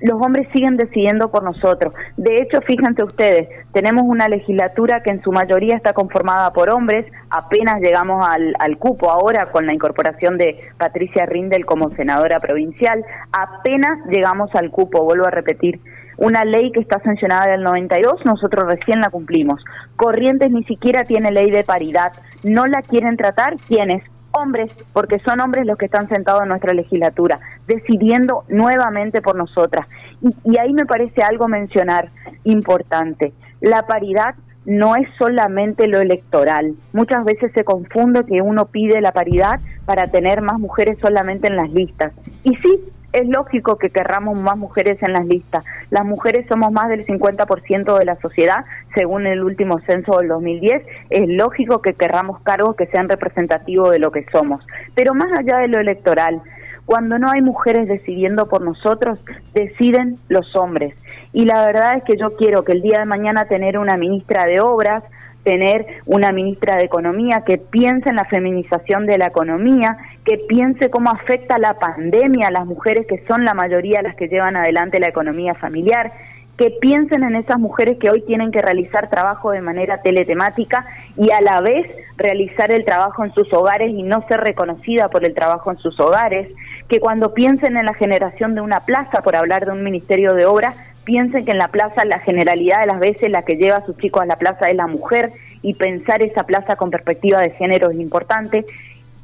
los 0.00 0.20
hombres 0.20 0.46
siguen 0.52 0.76
decidiendo 0.76 1.30
por 1.30 1.42
nosotros. 1.42 1.94
De 2.16 2.36
hecho, 2.36 2.60
fíjense 2.60 3.02
ustedes, 3.02 3.48
tenemos 3.72 4.02
una 4.06 4.28
legislatura 4.28 5.02
que 5.02 5.10
en 5.10 5.22
su 5.22 5.32
mayoría 5.32 5.74
está 5.74 5.94
conformada 5.94 6.52
por 6.52 6.70
hombres, 6.70 7.06
apenas 7.30 7.80
llegamos 7.80 8.24
al, 8.26 8.54
al, 8.58 8.76
cupo 8.76 9.10
ahora 9.10 9.50
con 9.50 9.66
la 9.66 9.72
incorporación 9.72 10.36
de 10.36 10.60
Patricia 10.76 11.24
Rindel 11.24 11.64
como 11.64 11.90
senadora 11.96 12.40
provincial, 12.40 13.02
apenas 13.32 13.98
llegamos 14.10 14.54
al 14.54 14.70
cupo, 14.70 15.02
vuelvo 15.02 15.26
a 15.26 15.30
repetir. 15.30 15.80
Una 16.18 16.44
ley 16.44 16.72
que 16.72 16.80
está 16.80 16.98
sancionada 17.00 17.50
del 17.50 17.62
92, 17.62 18.24
nosotros 18.24 18.64
recién 18.66 19.00
la 19.00 19.10
cumplimos. 19.10 19.62
Corrientes 19.96 20.50
ni 20.50 20.64
siquiera 20.64 21.04
tiene 21.04 21.30
ley 21.30 21.50
de 21.50 21.62
paridad. 21.62 22.12
No 22.42 22.66
la 22.66 22.80
quieren 22.80 23.18
tratar 23.18 23.56
quienes 23.56 24.02
hombres, 24.36 24.74
porque 24.92 25.18
son 25.20 25.40
hombres 25.40 25.66
los 25.66 25.76
que 25.76 25.86
están 25.86 26.08
sentados 26.08 26.42
en 26.42 26.48
nuestra 26.48 26.72
legislatura, 26.72 27.40
decidiendo 27.66 28.44
nuevamente 28.48 29.22
por 29.22 29.36
nosotras. 29.36 29.86
Y, 30.20 30.58
ahí 30.58 30.72
me 30.72 30.86
parece 30.86 31.22
algo 31.22 31.48
mencionar 31.48 32.10
importante. 32.44 33.32
La 33.60 33.86
paridad 33.86 34.34
no 34.64 34.96
es 34.96 35.08
solamente 35.18 35.86
lo 35.86 36.00
electoral. 36.00 36.74
Muchas 36.92 37.24
veces 37.24 37.52
se 37.54 37.64
confunde 37.64 38.24
que 38.24 38.42
uno 38.42 38.66
pide 38.66 39.00
la 39.00 39.12
paridad 39.12 39.60
para 39.84 40.08
tener 40.08 40.42
más 40.42 40.58
mujeres 40.58 40.98
solamente 41.00 41.46
en 41.48 41.56
las 41.56 41.70
listas. 41.70 42.12
Y 42.42 42.54
sí, 42.56 42.80
es 43.16 43.28
lógico 43.28 43.76
que 43.76 43.90
querramos 43.90 44.36
más 44.36 44.56
mujeres 44.58 45.02
en 45.02 45.14
las 45.14 45.26
listas. 45.26 45.64
Las 45.90 46.04
mujeres 46.04 46.46
somos 46.48 46.70
más 46.70 46.88
del 46.88 47.06
50% 47.06 47.98
de 47.98 48.04
la 48.04 48.16
sociedad, 48.20 48.66
según 48.94 49.26
el 49.26 49.42
último 49.42 49.80
censo 49.86 50.18
del 50.18 50.28
2010. 50.28 50.82
Es 51.08 51.28
lógico 51.28 51.80
que 51.80 51.94
querramos 51.94 52.40
cargos 52.42 52.76
que 52.76 52.86
sean 52.88 53.08
representativos 53.08 53.90
de 53.90 54.00
lo 54.00 54.12
que 54.12 54.26
somos. 54.30 54.64
Pero 54.94 55.14
más 55.14 55.32
allá 55.38 55.58
de 55.58 55.68
lo 55.68 55.78
electoral, 55.78 56.42
cuando 56.84 57.18
no 57.18 57.30
hay 57.30 57.40
mujeres 57.40 57.88
decidiendo 57.88 58.48
por 58.48 58.60
nosotros, 58.60 59.18
deciden 59.54 60.18
los 60.28 60.54
hombres. 60.54 60.94
Y 61.32 61.46
la 61.46 61.64
verdad 61.64 61.96
es 61.96 62.04
que 62.04 62.16
yo 62.16 62.36
quiero 62.36 62.64
que 62.64 62.72
el 62.72 62.82
día 62.82 62.98
de 62.98 63.06
mañana 63.06 63.46
tener 63.46 63.78
una 63.78 63.96
ministra 63.96 64.44
de 64.44 64.60
Obras, 64.60 65.02
tener 65.46 65.86
una 66.06 66.32
ministra 66.32 66.74
de 66.74 66.84
Economía 66.84 67.44
que 67.46 67.56
piense 67.56 68.10
en 68.10 68.16
la 68.16 68.24
feminización 68.24 69.06
de 69.06 69.16
la 69.16 69.26
economía, 69.26 69.96
que 70.24 70.38
piense 70.38 70.90
cómo 70.90 71.08
afecta 71.08 71.56
la 71.60 71.78
pandemia 71.78 72.48
a 72.48 72.50
las 72.50 72.66
mujeres 72.66 73.06
que 73.06 73.24
son 73.28 73.44
la 73.44 73.54
mayoría 73.54 74.02
las 74.02 74.16
que 74.16 74.26
llevan 74.26 74.56
adelante 74.56 74.98
la 74.98 75.06
economía 75.06 75.54
familiar, 75.54 76.12
que 76.58 76.72
piensen 76.80 77.22
en 77.22 77.36
esas 77.36 77.60
mujeres 77.60 77.96
que 77.98 78.10
hoy 78.10 78.22
tienen 78.22 78.50
que 78.50 78.60
realizar 78.60 79.08
trabajo 79.08 79.52
de 79.52 79.60
manera 79.60 80.02
teletemática 80.02 80.84
y 81.16 81.30
a 81.30 81.40
la 81.40 81.60
vez 81.60 81.86
realizar 82.16 82.72
el 82.72 82.84
trabajo 82.84 83.24
en 83.24 83.32
sus 83.32 83.52
hogares 83.52 83.90
y 83.90 84.02
no 84.02 84.26
ser 84.26 84.40
reconocida 84.40 85.10
por 85.10 85.24
el 85.24 85.34
trabajo 85.34 85.70
en 85.70 85.78
sus 85.78 86.00
hogares, 86.00 86.48
que 86.88 86.98
cuando 86.98 87.34
piensen 87.34 87.76
en 87.76 87.86
la 87.86 87.94
generación 87.94 88.56
de 88.56 88.62
una 88.62 88.80
plaza, 88.80 89.22
por 89.22 89.36
hablar 89.36 89.66
de 89.66 89.72
un 89.72 89.84
ministerio 89.84 90.34
de 90.34 90.46
obra, 90.46 90.74
piensen 91.06 91.44
que 91.46 91.52
en 91.52 91.58
la 91.58 91.68
plaza 91.68 92.04
la 92.04 92.18
generalidad 92.18 92.80
de 92.80 92.88
las 92.88 93.00
veces 93.00 93.30
la 93.30 93.42
que 93.42 93.54
lleva 93.54 93.76
a 93.76 93.86
sus 93.86 93.96
chicos 93.96 94.22
a 94.22 94.26
la 94.26 94.36
plaza 94.36 94.68
es 94.68 94.74
la 94.74 94.88
mujer 94.88 95.32
y 95.62 95.72
pensar 95.74 96.20
esa 96.20 96.42
plaza 96.42 96.76
con 96.76 96.90
perspectiva 96.90 97.40
de 97.40 97.50
género 97.52 97.90
es 97.90 97.98
importante. 97.98 98.66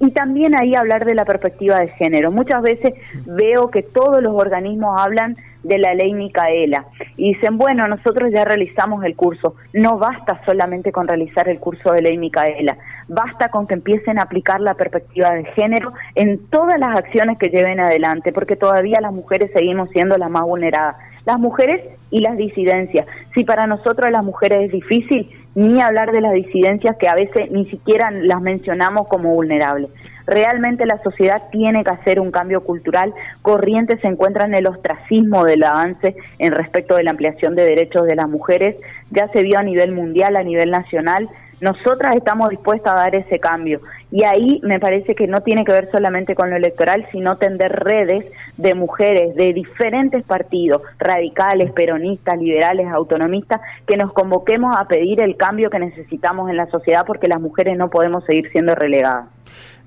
Y 0.02 0.10
también 0.10 0.60
ahí 0.60 0.74
hablar 0.74 1.04
de 1.04 1.14
la 1.14 1.24
perspectiva 1.24 1.78
de 1.78 1.86
género. 1.90 2.32
Muchas 2.32 2.60
veces 2.60 2.92
veo 3.24 3.70
que 3.70 3.84
todos 3.84 4.20
los 4.20 4.32
organismos 4.34 5.00
hablan 5.00 5.36
de 5.62 5.78
la 5.78 5.94
ley 5.94 6.12
Micaela 6.12 6.86
y 7.16 7.34
dicen, 7.34 7.56
bueno, 7.56 7.86
nosotros 7.86 8.32
ya 8.34 8.44
realizamos 8.44 9.04
el 9.04 9.14
curso. 9.14 9.54
No 9.72 9.98
basta 9.98 10.42
solamente 10.44 10.90
con 10.90 11.06
realizar 11.06 11.48
el 11.48 11.60
curso 11.60 11.92
de 11.92 12.02
ley 12.02 12.18
Micaela, 12.18 12.76
basta 13.06 13.48
con 13.50 13.68
que 13.68 13.74
empiecen 13.74 14.18
a 14.18 14.22
aplicar 14.22 14.60
la 14.60 14.74
perspectiva 14.74 15.30
de 15.30 15.44
género 15.44 15.92
en 16.16 16.48
todas 16.48 16.80
las 16.80 16.98
acciones 16.98 17.38
que 17.38 17.50
lleven 17.50 17.78
adelante, 17.78 18.32
porque 18.32 18.56
todavía 18.56 19.00
las 19.00 19.12
mujeres 19.12 19.52
seguimos 19.54 19.88
siendo 19.90 20.18
las 20.18 20.30
más 20.30 20.42
vulneradas 20.42 20.96
las 21.24 21.38
mujeres 21.38 21.80
y 22.10 22.20
las 22.20 22.36
disidencias. 22.36 23.06
Si 23.34 23.44
para 23.44 23.66
nosotros 23.66 24.10
las 24.10 24.24
mujeres 24.24 24.66
es 24.66 24.72
difícil, 24.72 25.30
ni 25.54 25.80
hablar 25.80 26.12
de 26.12 26.20
las 26.20 26.32
disidencias 26.32 26.96
que 26.96 27.08
a 27.08 27.14
veces 27.14 27.50
ni 27.50 27.66
siquiera 27.66 28.10
las 28.10 28.40
mencionamos 28.40 29.08
como 29.08 29.34
vulnerables. 29.34 29.90
Realmente 30.26 30.86
la 30.86 31.02
sociedad 31.02 31.42
tiene 31.50 31.84
que 31.84 31.90
hacer 31.90 32.20
un 32.20 32.30
cambio 32.30 32.62
cultural. 32.62 33.12
Corrientes 33.42 34.00
se 34.00 34.08
encuentra 34.08 34.46
en 34.46 34.54
el 34.54 34.66
ostracismo 34.66 35.44
del 35.44 35.64
avance 35.64 36.16
en 36.38 36.52
respecto 36.52 36.96
de 36.96 37.02
la 37.02 37.10
ampliación 37.10 37.54
de 37.54 37.64
derechos 37.64 38.06
de 38.06 38.16
las 38.16 38.28
mujeres. 38.28 38.76
Ya 39.10 39.28
se 39.28 39.42
vio 39.42 39.58
a 39.58 39.62
nivel 39.62 39.92
mundial, 39.92 40.36
a 40.36 40.42
nivel 40.42 40.70
nacional, 40.70 41.28
nosotras 41.62 42.16
estamos 42.16 42.50
dispuestas 42.50 42.92
a 42.92 42.96
dar 42.96 43.14
ese 43.14 43.38
cambio. 43.38 43.80
Y 44.12 44.24
ahí 44.24 44.60
me 44.62 44.78
parece 44.78 45.14
que 45.14 45.26
no 45.26 45.40
tiene 45.40 45.64
que 45.64 45.72
ver 45.72 45.90
solamente 45.90 46.34
con 46.34 46.50
lo 46.50 46.56
electoral, 46.56 47.08
sino 47.10 47.38
tender 47.38 47.72
redes 47.72 48.26
de 48.58 48.74
mujeres 48.74 49.34
de 49.34 49.54
diferentes 49.54 50.22
partidos, 50.24 50.82
radicales, 50.98 51.72
peronistas, 51.72 52.38
liberales, 52.38 52.88
autonomistas, 52.88 53.62
que 53.86 53.96
nos 53.96 54.12
convoquemos 54.12 54.76
a 54.78 54.86
pedir 54.86 55.22
el 55.22 55.36
cambio 55.36 55.70
que 55.70 55.78
necesitamos 55.78 56.50
en 56.50 56.58
la 56.58 56.66
sociedad 56.66 57.04
porque 57.06 57.26
las 57.26 57.40
mujeres 57.40 57.78
no 57.78 57.88
podemos 57.88 58.22
seguir 58.26 58.50
siendo 58.52 58.74
relegadas. 58.74 59.28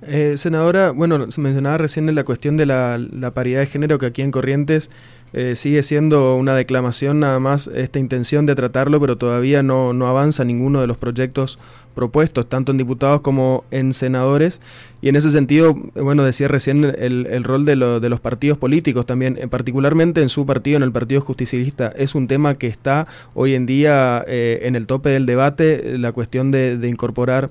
Eh, 0.07 0.37
senadora, 0.37 0.91
bueno, 0.91 1.31
se 1.31 1.41
mencionaba 1.41 1.77
recién 1.77 2.13
la 2.13 2.23
cuestión 2.23 2.57
de 2.57 2.65
la, 2.65 2.99
paridad 3.33 3.61
de 3.61 3.65
género 3.65 3.97
que 3.97 4.07
aquí 4.07 4.21
en 4.21 4.31
Corrientes 4.31 4.91
eh, 5.37 5.57
sigue 5.57 5.83
siendo 5.83 6.37
una 6.37 6.55
declamación 6.55 7.19
nada 7.19 7.39
más 7.41 7.67
esta 7.67 7.99
intención 7.99 8.45
de 8.45 8.55
tratarlo, 8.55 9.01
pero 9.01 9.17
todavía 9.17 9.63
no, 9.63 9.91
no 9.91 10.07
avanza 10.07 10.45
ninguno 10.45 10.79
de 10.79 10.87
los 10.87 10.95
proyectos 10.95 11.59
propuestos, 11.93 12.47
tanto 12.47 12.71
en 12.71 12.77
diputados 12.77 13.19
como 13.19 13.65
en 13.69 13.91
senadores. 13.91 14.61
Y 15.01 15.09
en 15.09 15.17
ese 15.17 15.31
sentido, 15.31 15.75
bueno, 15.93 16.23
decía 16.23 16.47
recién 16.47 16.85
el, 16.85 17.27
el 17.29 17.43
rol 17.43 17.65
de, 17.65 17.75
de, 17.75 18.09
los 18.09 18.21
partidos 18.21 18.57
políticos 18.57 19.05
también, 19.05 19.37
particularmente 19.49 20.21
en 20.21 20.29
su 20.29 20.45
partido, 20.45 20.77
en 20.77 20.83
el 20.83 20.93
Partido 20.93 21.19
Justicialista, 21.19 21.91
es 21.97 22.15
un 22.15 22.29
tema 22.29 22.55
que 22.55 22.67
está 22.67 23.05
hoy 23.33 23.55
en 23.55 23.65
día 23.65 24.23
eh, 24.27 24.61
en 24.63 24.77
el 24.77 24.87
tope 24.87 25.09
del 25.09 25.25
debate, 25.25 25.97
la 25.97 26.13
cuestión 26.13 26.51
de 26.51 26.87
incorporar 26.87 27.49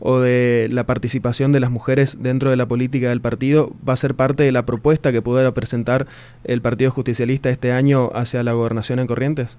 o 0.00 0.20
de 0.20 0.68
la 0.70 0.84
participación 0.84 1.52
de 1.52 1.60
las 1.60 1.70
mujeres 1.70 2.22
dentro 2.22 2.50
de 2.50 2.56
la 2.56 2.66
política 2.66 3.08
del 3.08 3.20
partido 3.20 3.72
va 3.86 3.94
a 3.94 3.96
ser 3.96 4.14
parte 4.14 4.42
de 4.42 4.52
la 4.52 4.66
propuesta 4.66 5.12
que 5.12 5.22
pudiera 5.22 5.52
presentar 5.52 6.06
el 6.44 6.60
Partido 6.60 6.90
Justicialista 6.90 7.50
este 7.50 7.72
año 7.72 8.10
hacia 8.14 8.42
la 8.42 8.52
gobernación 8.52 8.98
en 8.98 9.06
Corrientes? 9.06 9.58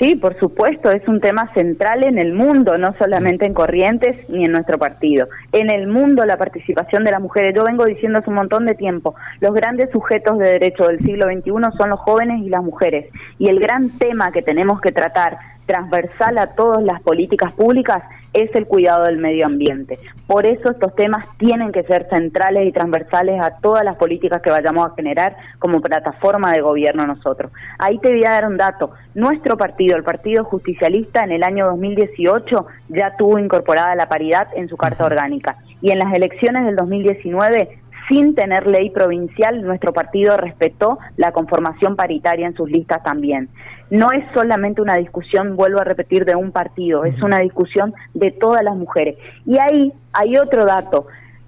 Sí, 0.00 0.16
por 0.16 0.36
supuesto, 0.40 0.90
es 0.90 1.06
un 1.06 1.20
tema 1.20 1.52
central 1.54 2.04
en 2.04 2.18
el 2.18 2.32
mundo, 2.32 2.76
no 2.78 2.94
solamente 2.98 3.46
en 3.46 3.54
Corrientes 3.54 4.28
ni 4.28 4.44
en 4.44 4.50
nuestro 4.50 4.76
partido. 4.76 5.28
En 5.52 5.70
el 5.70 5.86
mundo 5.86 6.24
la 6.24 6.36
participación 6.36 7.04
de 7.04 7.12
las 7.12 7.20
mujeres, 7.20 7.54
yo 7.56 7.62
vengo 7.64 7.84
diciendo 7.84 8.18
hace 8.18 8.28
un 8.28 8.36
montón 8.36 8.66
de 8.66 8.74
tiempo, 8.74 9.14
los 9.40 9.54
grandes 9.54 9.90
sujetos 9.92 10.38
de 10.38 10.48
derecho 10.48 10.88
del 10.88 10.98
siglo 10.98 11.26
XXI 11.26 11.76
son 11.78 11.90
los 11.90 12.00
jóvenes 12.00 12.42
y 12.42 12.48
las 12.48 12.62
mujeres. 12.62 13.06
Y 13.38 13.48
el 13.48 13.60
gran 13.60 13.88
tema 13.88 14.32
que 14.32 14.42
tenemos 14.42 14.80
que 14.80 14.90
tratar 14.90 15.38
transversal 15.66 16.38
a 16.38 16.54
todas 16.54 16.82
las 16.82 17.00
políticas 17.02 17.54
públicas 17.54 18.02
es 18.32 18.54
el 18.54 18.66
cuidado 18.66 19.04
del 19.04 19.18
medio 19.18 19.46
ambiente. 19.46 19.98
Por 20.26 20.46
eso 20.46 20.70
estos 20.70 20.94
temas 20.94 21.26
tienen 21.38 21.72
que 21.72 21.82
ser 21.84 22.08
centrales 22.10 22.66
y 22.66 22.72
transversales 22.72 23.40
a 23.42 23.58
todas 23.60 23.84
las 23.84 23.96
políticas 23.96 24.42
que 24.42 24.50
vayamos 24.50 24.86
a 24.86 24.94
generar 24.94 25.36
como 25.58 25.80
plataforma 25.80 26.52
de 26.52 26.60
gobierno 26.60 27.06
nosotros. 27.06 27.52
Ahí 27.78 27.98
te 27.98 28.10
voy 28.10 28.24
a 28.24 28.30
dar 28.30 28.46
un 28.46 28.56
dato. 28.56 28.90
Nuestro 29.14 29.56
partido, 29.56 29.96
el 29.96 30.04
Partido 30.04 30.44
Justicialista, 30.44 31.24
en 31.24 31.32
el 31.32 31.42
año 31.42 31.66
2018 31.66 32.66
ya 32.88 33.16
tuvo 33.16 33.38
incorporada 33.38 33.94
la 33.94 34.08
paridad 34.08 34.48
en 34.54 34.68
su 34.68 34.76
carta 34.76 35.04
orgánica 35.04 35.56
y 35.80 35.90
en 35.90 35.98
las 35.98 36.12
elecciones 36.12 36.64
del 36.64 36.76
2019 36.76 37.78
sin 38.08 38.34
tener 38.34 38.66
ley 38.66 38.90
provincial, 38.90 39.62
nuestro 39.62 39.92
partido 39.92 40.36
respetó 40.36 40.98
la 41.16 41.32
conformación 41.32 41.96
paritaria 41.96 42.46
en 42.46 42.54
sus 42.54 42.70
listas 42.70 43.02
también. 43.02 43.48
No 43.90 44.10
es 44.12 44.24
solamente 44.32 44.80
una 44.80 44.96
discusión, 44.96 45.56
vuelvo 45.56 45.80
a 45.80 45.84
repetir, 45.84 46.24
de 46.24 46.34
un 46.34 46.52
partido, 46.52 47.04
es 47.04 47.20
una 47.22 47.38
discusión 47.38 47.94
de 48.14 48.30
todas 48.30 48.62
las 48.62 48.76
mujeres. 48.76 49.16
Y 49.46 49.58
ahí 49.58 49.92
hay 50.12 50.36
otro 50.36 50.64
dato. 50.64 51.06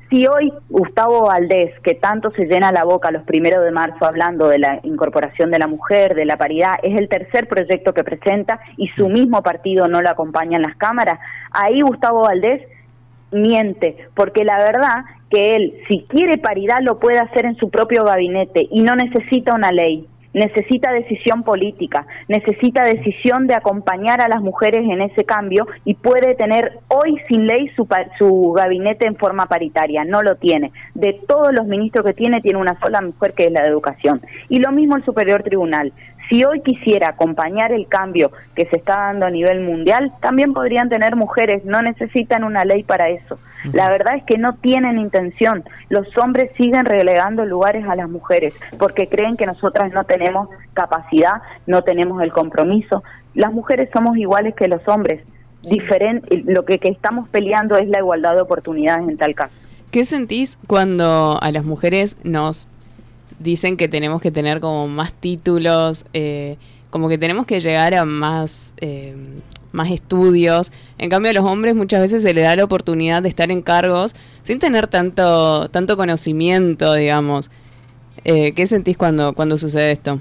Si 0.09 0.25
hoy 0.27 0.53
Gustavo 0.69 1.27
Valdés, 1.27 1.73
que 1.81 1.95
tanto 1.95 2.31
se 2.31 2.47
llena 2.47 2.71
la 2.71 2.85
boca 2.85 3.11
los 3.11 3.25
primeros 3.25 3.65
de 3.65 3.73
marzo 3.73 4.05
hablando 4.05 4.47
de 4.47 4.61
la 4.61 4.79
incorporación 4.85 5.51
de 5.51 5.59
la 5.59 5.67
mujer, 5.67 6.15
de 6.15 6.25
la 6.25 6.37
paridad, 6.37 6.75
es 6.83 6.97
el 6.97 7.09
tercer 7.09 7.49
proyecto 7.49 7.93
que 7.93 8.05
presenta 8.05 8.61
y 8.77 8.87
su 8.89 9.09
mismo 9.09 9.43
partido 9.43 9.89
no 9.89 10.01
lo 10.03 10.09
acompaña 10.09 10.59
en 10.59 10.63
las 10.63 10.77
cámaras, 10.77 11.19
ahí 11.51 11.81
Gustavo 11.81 12.21
Valdés 12.21 12.63
miente, 13.33 13.97
porque 14.15 14.45
la 14.45 14.59
verdad 14.59 15.05
que 15.29 15.57
él, 15.57 15.75
si 15.89 16.07
quiere 16.09 16.39
paridad, 16.39 16.79
lo 16.83 17.01
puede 17.01 17.19
hacer 17.19 17.45
en 17.45 17.57
su 17.57 17.71
propio 17.71 18.05
gabinete 18.05 18.69
y 18.71 18.83
no 18.83 18.95
necesita 18.95 19.55
una 19.55 19.73
ley. 19.73 20.07
Necesita 20.37 20.93
decisión 20.93 21.43
política, 21.45 22.07
necesita 22.29 22.85
decisión 22.85 23.47
de 23.47 23.55
acompañar 23.55 24.21
a 24.21 24.29
las 24.29 24.43
mujeres 24.43 24.83
en 24.83 25.01
ese 25.01 25.25
cambio 25.25 25.67
y 25.87 25.95
puede 25.95 26.35
tener 26.35 26.79
hoy 26.89 27.19
sin 27.27 27.47
ley 27.47 27.71
su, 27.75 27.89
su 28.19 28.53
gabinete 28.55 29.07
en 29.07 29.17
forma 29.17 29.47
paritaria, 29.47 30.05
no 30.05 30.23
lo 30.23 30.37
tiene. 30.37 30.73
De 30.95 31.19
todos 31.27 31.55
los 31.55 31.67
ministros 31.67 32.05
que 32.05 32.13
tiene, 32.13 32.43
tiene 32.43 32.59
una 32.59 32.79
sola 32.81 33.01
mujer 33.01 33.33
que 33.35 33.45
es 33.45 33.51
la 33.51 33.63
de 33.63 33.69
educación. 33.69 34.21
Y 34.51 34.59
lo 34.59 34.73
mismo 34.73 34.97
el 34.97 35.05
Superior 35.07 35.43
Tribunal. 35.43 35.95
Si 36.29 36.45
hoy 36.45 36.61
quisiera 36.61 37.11
acompañar 37.11 37.73
el 37.73 37.87
cambio 37.87 38.33
que 38.55 38.67
se 38.67 38.77
está 38.77 38.97
dando 38.97 39.27
a 39.27 39.31
nivel 39.31 39.61
mundial, 39.61 40.13
también 40.21 40.53
podrían 40.53 40.89
tener 40.89 41.15
mujeres, 41.15 41.65
no 41.65 41.83
necesitan 41.83 42.43
una 42.43 42.65
ley 42.65 42.83
para 42.83 43.09
eso. 43.09 43.39
La 43.73 43.89
verdad 43.91 44.17
es 44.17 44.25
que 44.25 44.39
no 44.39 44.55
tienen 44.55 44.99
intención. 44.99 45.65
Los 45.89 46.17
hombres 46.19 46.51
siguen 46.57 46.85
relegando 46.85 47.45
lugares 47.45 47.85
a 47.89 47.95
las 47.95 48.09
mujeres 48.09 48.59
porque 48.79 49.09
creen 49.09 49.37
que 49.37 49.47
nosotras 49.47 49.93
no 49.93 50.05
tenemos 50.05 50.49
capacidad, 50.75 51.43
no 51.67 51.83
tenemos 51.83 52.23
el 52.23 52.33
compromiso. 52.33 53.03
Las 53.35 53.53
mujeres 53.53 53.89
somos 53.93 54.17
iguales 54.17 54.55
que 54.55 54.69
los 54.69 54.87
hombres. 54.89 55.23
Diferente, 55.63 56.45
lo 56.47 56.65
que, 56.65 56.79
que 56.79 56.89
estamos 56.89 57.29
peleando 57.29 57.77
es 57.77 57.89
la 57.89 57.99
igualdad 57.99 58.35
de 58.35 58.41
oportunidades 58.41 59.09
en 59.09 59.17
tal 59.17 59.35
caso. 59.35 59.55
¿Qué 59.91 60.05
sentís 60.05 60.59
cuando 60.67 61.39
a 61.41 61.51
las 61.51 61.65
mujeres 61.65 62.19
nos 62.23 62.69
dicen 63.39 63.77
que 63.77 63.89
tenemos 63.89 64.21
que 64.21 64.31
tener 64.31 64.61
como 64.61 64.89
más 64.89 65.13
títulos, 65.13 66.07
eh, 66.13 66.57
como 66.91 67.09
que 67.09 67.19
tenemos 67.19 67.47
que 67.47 67.61
llegar 67.61 67.95
a 67.95 68.05
más, 68.05 68.75
eh, 68.79 69.15
más 69.73 69.91
estudios. 69.91 70.73
En 70.99 71.11
cambio, 71.11 71.31
a 71.31 71.35
los 71.35 71.45
hombres 71.45 71.75
muchas 71.75 72.01
veces 72.01 72.23
se 72.23 72.33
les 72.33 72.45
da 72.45 72.57
la 72.57 72.65
oportunidad 72.65 73.23
de 73.23 73.29
estar 73.29 73.51
en 73.51 73.63
cargos 73.63 74.15
sin 74.43 74.59
tener 74.59 74.87
tanto, 74.87 75.69
tanto 75.69 75.97
conocimiento, 75.97 76.95
digamos. 76.95 77.51
Eh, 78.25 78.53
¿Qué 78.53 78.67
sentís 78.67 78.97
cuando, 78.97 79.35
cuando 79.35 79.57
sucede 79.57 79.93
esto? 79.93 80.21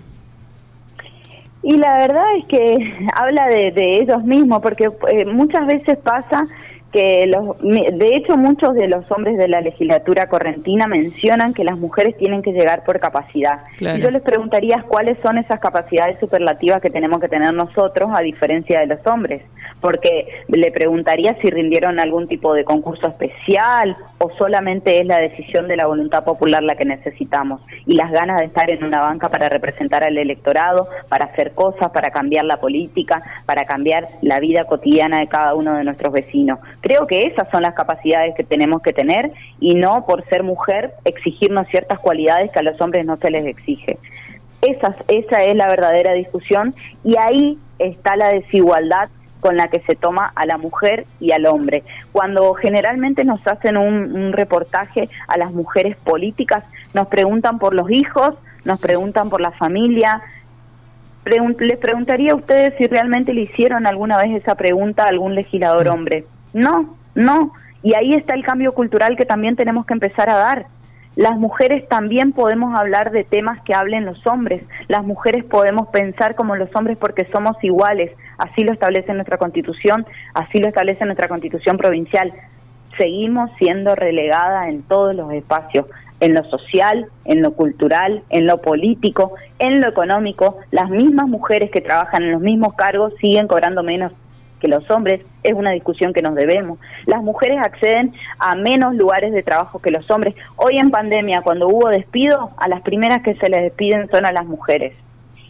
Y 1.64 1.78
la 1.78 1.98
verdad 1.98 2.26
es 2.38 2.46
que 2.46 3.08
habla 3.16 3.48
de, 3.48 3.72
de 3.72 4.00
ellos 4.00 4.24
mismos, 4.24 4.62
porque 4.62 4.90
muchas 5.28 5.66
veces 5.66 5.98
pasa 5.98 6.48
que 6.96 7.28
los, 7.28 7.60
de 7.60 8.16
hecho 8.16 8.38
muchos 8.38 8.74
de 8.74 8.88
los 8.88 9.12
hombres 9.12 9.38
de 9.38 9.50
la 9.50 9.60
legislatura 9.60 10.30
correntina 10.30 10.88
mencionan 10.88 11.54
que 11.54 11.66
las 11.66 11.78
mujeres 11.78 12.16
tienen 12.16 12.42
que 12.42 12.54
llegar 12.54 12.86
por 12.86 13.02
capacidad. 13.02 13.60
Y 13.82 14.00
yo 14.00 14.10
les 14.12 14.22
preguntaría 14.22 14.86
cuáles 14.88 15.18
son 15.22 15.38
esas 15.38 15.60
capacidades 15.60 16.18
superlativas 16.22 16.82
que 16.82 16.90
tenemos 16.90 17.20
que 17.20 17.28
tener 17.28 17.54
nosotros 17.54 18.12
a 18.14 18.22
diferencia 18.22 18.80
de 18.80 18.86
los 18.86 19.06
hombres, 19.08 19.42
porque 19.82 20.46
le 20.48 20.72
preguntaría 20.72 21.36
si 21.42 21.50
rindieron 21.50 22.00
algún 22.00 22.30
tipo 22.30 22.54
de 22.54 22.64
concurso 22.64 23.10
especial 23.10 23.98
o 24.18 24.32
solamente 24.38 25.00
es 25.00 25.06
la 25.06 25.20
decisión 25.20 25.68
de 25.68 25.76
la 25.76 25.88
voluntad 25.88 26.24
popular 26.24 26.64
la 26.64 26.76
que 26.76 26.86
necesitamos 26.86 27.62
y 27.86 27.96
las 27.96 28.12
ganas 28.12 28.40
de 28.40 28.46
estar 28.46 28.70
en 28.70 28.84
una 28.84 29.02
banca 29.02 29.30
para 29.30 29.50
representar 29.50 30.04
al 30.04 30.18
electorado, 30.18 30.88
para 31.10 31.26
hacer 31.26 31.54
cosas, 31.54 31.90
para 31.92 32.12
cambiar 32.12 32.46
la 32.46 32.58
política, 32.58 33.22
para 33.46 33.66
cambiar 33.66 34.08
la 34.22 34.40
vida 34.40 34.66
cotidiana 34.66 35.20
de 35.20 35.28
cada 35.28 35.54
uno 35.54 35.76
de 35.76 35.84
nuestros 35.84 36.14
vecinos. 36.14 36.60
Creo 36.82 37.08
que 37.08 37.24
esas 37.24 37.50
son 37.52 37.64
las 37.64 37.74
capacidades 37.74 38.36
que 38.36 38.44
tenemos 38.44 38.82
que 38.82 38.94
tener 38.94 39.32
y 39.60 39.76
no 39.76 40.06
por 40.06 40.26
ser 40.30 40.44
mujer 40.44 40.94
exigirnos 41.04 41.68
ciertas 41.68 42.00
cualidades 42.00 42.52
que 42.52 42.60
a 42.60 42.64
los 42.64 42.80
hombres 42.80 43.06
no 43.06 43.18
se 43.18 43.32
les 43.32 43.46
exige. 43.46 43.98
Esa, 44.62 44.96
esa 45.10 45.44
es 45.44 45.56
la 45.56 45.68
verdadera 45.68 46.14
discusión 46.14 46.74
y 47.04 47.16
ahí 47.18 47.58
está 47.80 48.16
la 48.16 48.30
desigualdad 48.30 49.10
con 49.46 49.58
la 49.58 49.68
que 49.68 49.80
se 49.82 49.94
toma 49.94 50.34
a 50.36 50.48
la 50.48 50.58
mujer 50.58 51.06
y 51.20 51.32
al 51.32 51.46
hombre. 51.46 51.84
Cuando 52.12 52.56
generalmente 52.56 53.24
nos 53.24 53.46
hacen 53.46 53.78
un, 53.78 54.34
reportaje 54.34 55.08
a 55.28 55.38
las 55.38 55.52
mujeres 55.52 55.96
políticas, 55.98 56.64
nos 56.96 57.06
preguntan 57.10 57.60
por 57.60 57.76
los 57.76 57.92
hijos, 57.92 58.34
nos 58.64 58.82
preguntan 58.82 59.30
por 59.30 59.42
la 59.42 59.52
familia. 59.52 60.20
les 61.60 61.78
preguntaría 61.78 62.32
a 62.32 62.36
ustedes 62.36 62.74
si 62.80 62.88
realmente 62.88 63.36
le 63.36 63.42
hicieron 63.42 63.86
alguna 63.86 64.18
vez 64.18 64.32
esa 64.32 64.56
pregunta 64.56 65.04
a 65.04 65.10
algún 65.10 65.36
legislador 65.36 65.90
hombre. 65.90 66.26
No, 66.52 66.96
no. 67.14 67.54
Y 67.84 67.94
ahí 67.94 68.16
está 68.16 68.34
el 68.34 68.44
cambio 68.44 68.74
cultural 68.74 69.16
que 69.16 69.26
también 69.28 69.56
tenemos 69.56 69.86
que 69.86 69.94
empezar 69.94 70.28
a 70.28 70.38
dar. 70.38 70.66
Las 71.16 71.38
mujeres 71.38 71.88
también 71.88 72.32
podemos 72.32 72.76
hablar 72.76 73.12
de 73.12 73.24
temas 73.24 73.62
que 73.62 73.76
hablen 73.76 74.08
los 74.08 74.26
hombres. 74.26 74.64
Las 74.88 75.04
mujeres 75.04 75.44
podemos 75.44 75.90
pensar 75.90 76.34
como 76.34 76.56
los 76.56 76.76
hombres 76.76 76.98
porque 76.98 77.28
somos 77.32 77.64
iguales. 77.64 78.10
Así 78.38 78.64
lo 78.64 78.74
establece 78.74 79.14
nuestra 79.14 79.38
constitución, 79.38 80.06
así 80.34 80.60
lo 80.60 80.68
establece 80.68 81.06
nuestra 81.06 81.28
constitución 81.28 81.78
provincial. 81.78 82.34
Seguimos 82.98 83.52
siendo 83.58 83.96
relegada 83.96 84.70
en 84.70 84.84
todos 84.84 85.16
los 85.16 85.32
espacios, 85.34 85.86
en 86.20 86.34
lo 86.34 86.44
social, 86.46 87.08
en 87.26 87.42
lo 87.42 87.54
cultural, 87.54 88.24
en 88.30 88.48
lo 88.48 88.62
político, 88.62 89.34
en 89.60 89.82
lo 89.82 89.90
económico. 89.90 90.58
Las 90.72 90.90
mismas 90.90 91.28
mujeres 91.28 91.72
que 91.72 91.82
trabajan 91.82 92.24
en 92.24 92.32
los 92.32 92.42
mismos 92.42 92.74
cargos 92.76 93.14
siguen 93.20 93.48
cobrando 93.48 93.84
menos 93.84 94.14
que 94.60 94.68
los 94.68 94.90
hombres, 94.90 95.22
es 95.44 95.54
una 95.54 95.72
discusión 95.72 96.14
que 96.14 96.22
nos 96.22 96.36
debemos. 96.36 96.80
Las 97.06 97.22
mujeres 97.22 97.60
acceden 97.60 98.14
a 98.40 98.56
menos 98.56 98.96
lugares 98.96 99.34
de 99.34 99.44
trabajo 99.44 99.80
que 99.80 99.92
los 99.92 100.10
hombres. 100.10 100.36
Hoy 100.56 100.78
en 100.78 100.92
pandemia, 100.92 101.42
cuando 101.42 101.68
hubo 101.68 101.90
despido, 101.90 102.52
a 102.58 102.68
las 102.68 102.82
primeras 102.82 103.22
que 103.22 103.36
se 103.36 103.50
les 103.50 103.62
despiden 103.62 104.10
son 104.10 104.26
a 104.26 104.32
las 104.32 104.46
mujeres. 104.46 104.94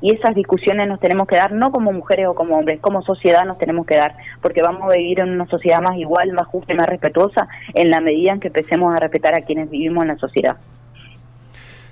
Y 0.06 0.14
esas 0.14 0.36
discusiones 0.36 0.88
nos 0.88 1.00
tenemos 1.00 1.28
que 1.28 1.36
dar 1.36 1.52
no 1.52 1.72
como 1.72 1.92
mujeres 1.92 2.28
o 2.28 2.36
como 2.36 2.60
hombres, 2.60 2.80
como 2.80 3.02
sociedad 3.02 3.44
nos 3.44 3.58
tenemos 3.58 3.88
que 3.88 3.96
dar, 3.96 4.16
porque 4.40 4.62
vamos 4.62 4.84
a 4.84 4.96
vivir 4.96 5.20
en 5.20 5.32
una 5.32 5.48
sociedad 5.48 5.82
más 5.82 5.98
igual, 5.98 6.32
más 6.32 6.46
justa 6.46 6.74
y 6.74 6.76
más 6.76 6.86
respetuosa 6.86 7.48
en 7.74 7.90
la 7.90 8.02
medida 8.02 8.34
en 8.34 8.40
que 8.40 8.50
empecemos 8.50 8.96
a 8.96 9.00
respetar 9.00 9.34
a 9.34 9.42
quienes 9.42 9.68
vivimos 9.68 10.04
en 10.04 10.10
la 10.10 10.18
sociedad. 10.18 10.58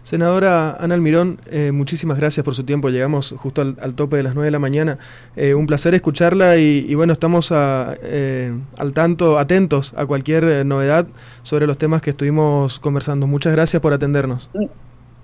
Senadora 0.03 0.77
Ana 0.79 0.93
Almirón, 0.93 1.39
eh, 1.49 1.71
muchísimas 1.71 2.19
gracias 2.19 2.43
por 2.43 2.53
su 2.53 2.63
tiempo. 2.63 2.89
Llegamos 2.89 3.33
justo 3.35 3.63
al, 3.63 3.95
tope 3.95 4.17
de 4.17 4.21
las 4.21 4.35
9 4.35 4.45
de 4.45 4.51
la 4.51 4.59
mañana. 4.59 4.99
Eh, 5.35 5.55
un 5.55 5.65
placer 5.65 5.95
escucharla 5.95 6.57
y, 6.57 6.93
bueno, 6.93 7.13
estamos 7.13 7.51
eh, 7.51 8.53
al 8.77 8.93
tanto, 8.93 9.39
atentos 9.39 9.95
a 9.97 10.05
cualquier 10.05 10.63
novedad 10.67 11.07
sobre 11.41 11.65
los 11.65 11.79
temas 11.79 12.03
que 12.03 12.11
estuvimos 12.11 12.77
conversando. 12.77 13.25
Muchas 13.25 13.53
gracias 13.53 13.81
por 13.81 13.91
atendernos. 13.91 14.51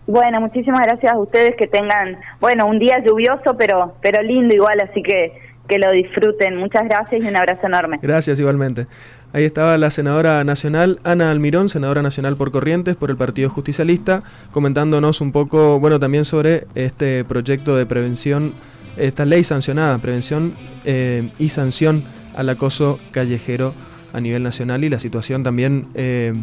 Bueno, 0.10 0.42
muchísimas 0.42 0.82
gracias 0.82 1.14
a 1.14 1.20
ustedes 1.20 1.54
que 1.56 1.68
tengan, 1.68 2.18
bueno, 2.40 2.66
un 2.66 2.80
día 2.80 2.98
lluvioso, 3.06 3.56
pero, 3.56 3.94
pero 4.02 4.24
lindo 4.24 4.56
igual, 4.56 4.80
así 4.82 5.04
que 5.04 5.34
que 5.68 5.78
lo 5.78 5.92
disfruten. 5.92 6.56
Muchas 6.56 6.86
gracias 6.86 7.24
y 7.24 7.28
un 7.28 7.36
abrazo 7.36 7.68
enorme. 7.68 8.00
Gracias 8.02 8.40
igualmente. 8.40 8.88
Ahí 9.34 9.46
estaba 9.46 9.78
la 9.78 9.92
senadora 9.92 10.44
nacional 10.44 11.00
Ana 11.04 11.30
Almirón, 11.30 11.70
senadora 11.70 12.02
nacional 12.02 12.38
por 12.38 12.52
Corrientes, 12.52 12.96
por 12.96 13.12
el 13.12 13.18
Partido 13.18 13.52
Justicialista, 13.52 14.24
comentándonos 14.52 15.22
un 15.22 15.32
poco, 15.32 15.80
bueno, 15.80 16.00
también 16.00 16.26
sobre 16.26 16.66
este 16.74 17.24
proyecto 17.24 17.78
de 17.78 17.86
prevención, 17.86 18.56
esta 18.98 19.26
ley 19.26 19.44
sancionada, 19.44 20.00
prevención 20.00 20.56
eh, 20.86 21.30
y 21.38 21.50
sanción 21.50 22.06
al 22.36 22.50
acoso 22.50 23.00
callejero 23.12 23.74
a 24.12 24.20
nivel 24.20 24.42
nacional 24.42 24.84
y 24.84 24.90
la 24.90 24.98
situación 24.98 25.44
también 25.44 25.86
eh, 25.94 26.34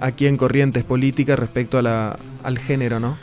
aquí 0.00 0.26
en 0.26 0.36
Corrientes 0.36 0.84
política 0.84 1.36
respecto 1.36 1.78
a 1.78 1.82
la, 1.82 2.18
al 2.42 2.58
género, 2.58 3.00
¿no? 3.00 3.12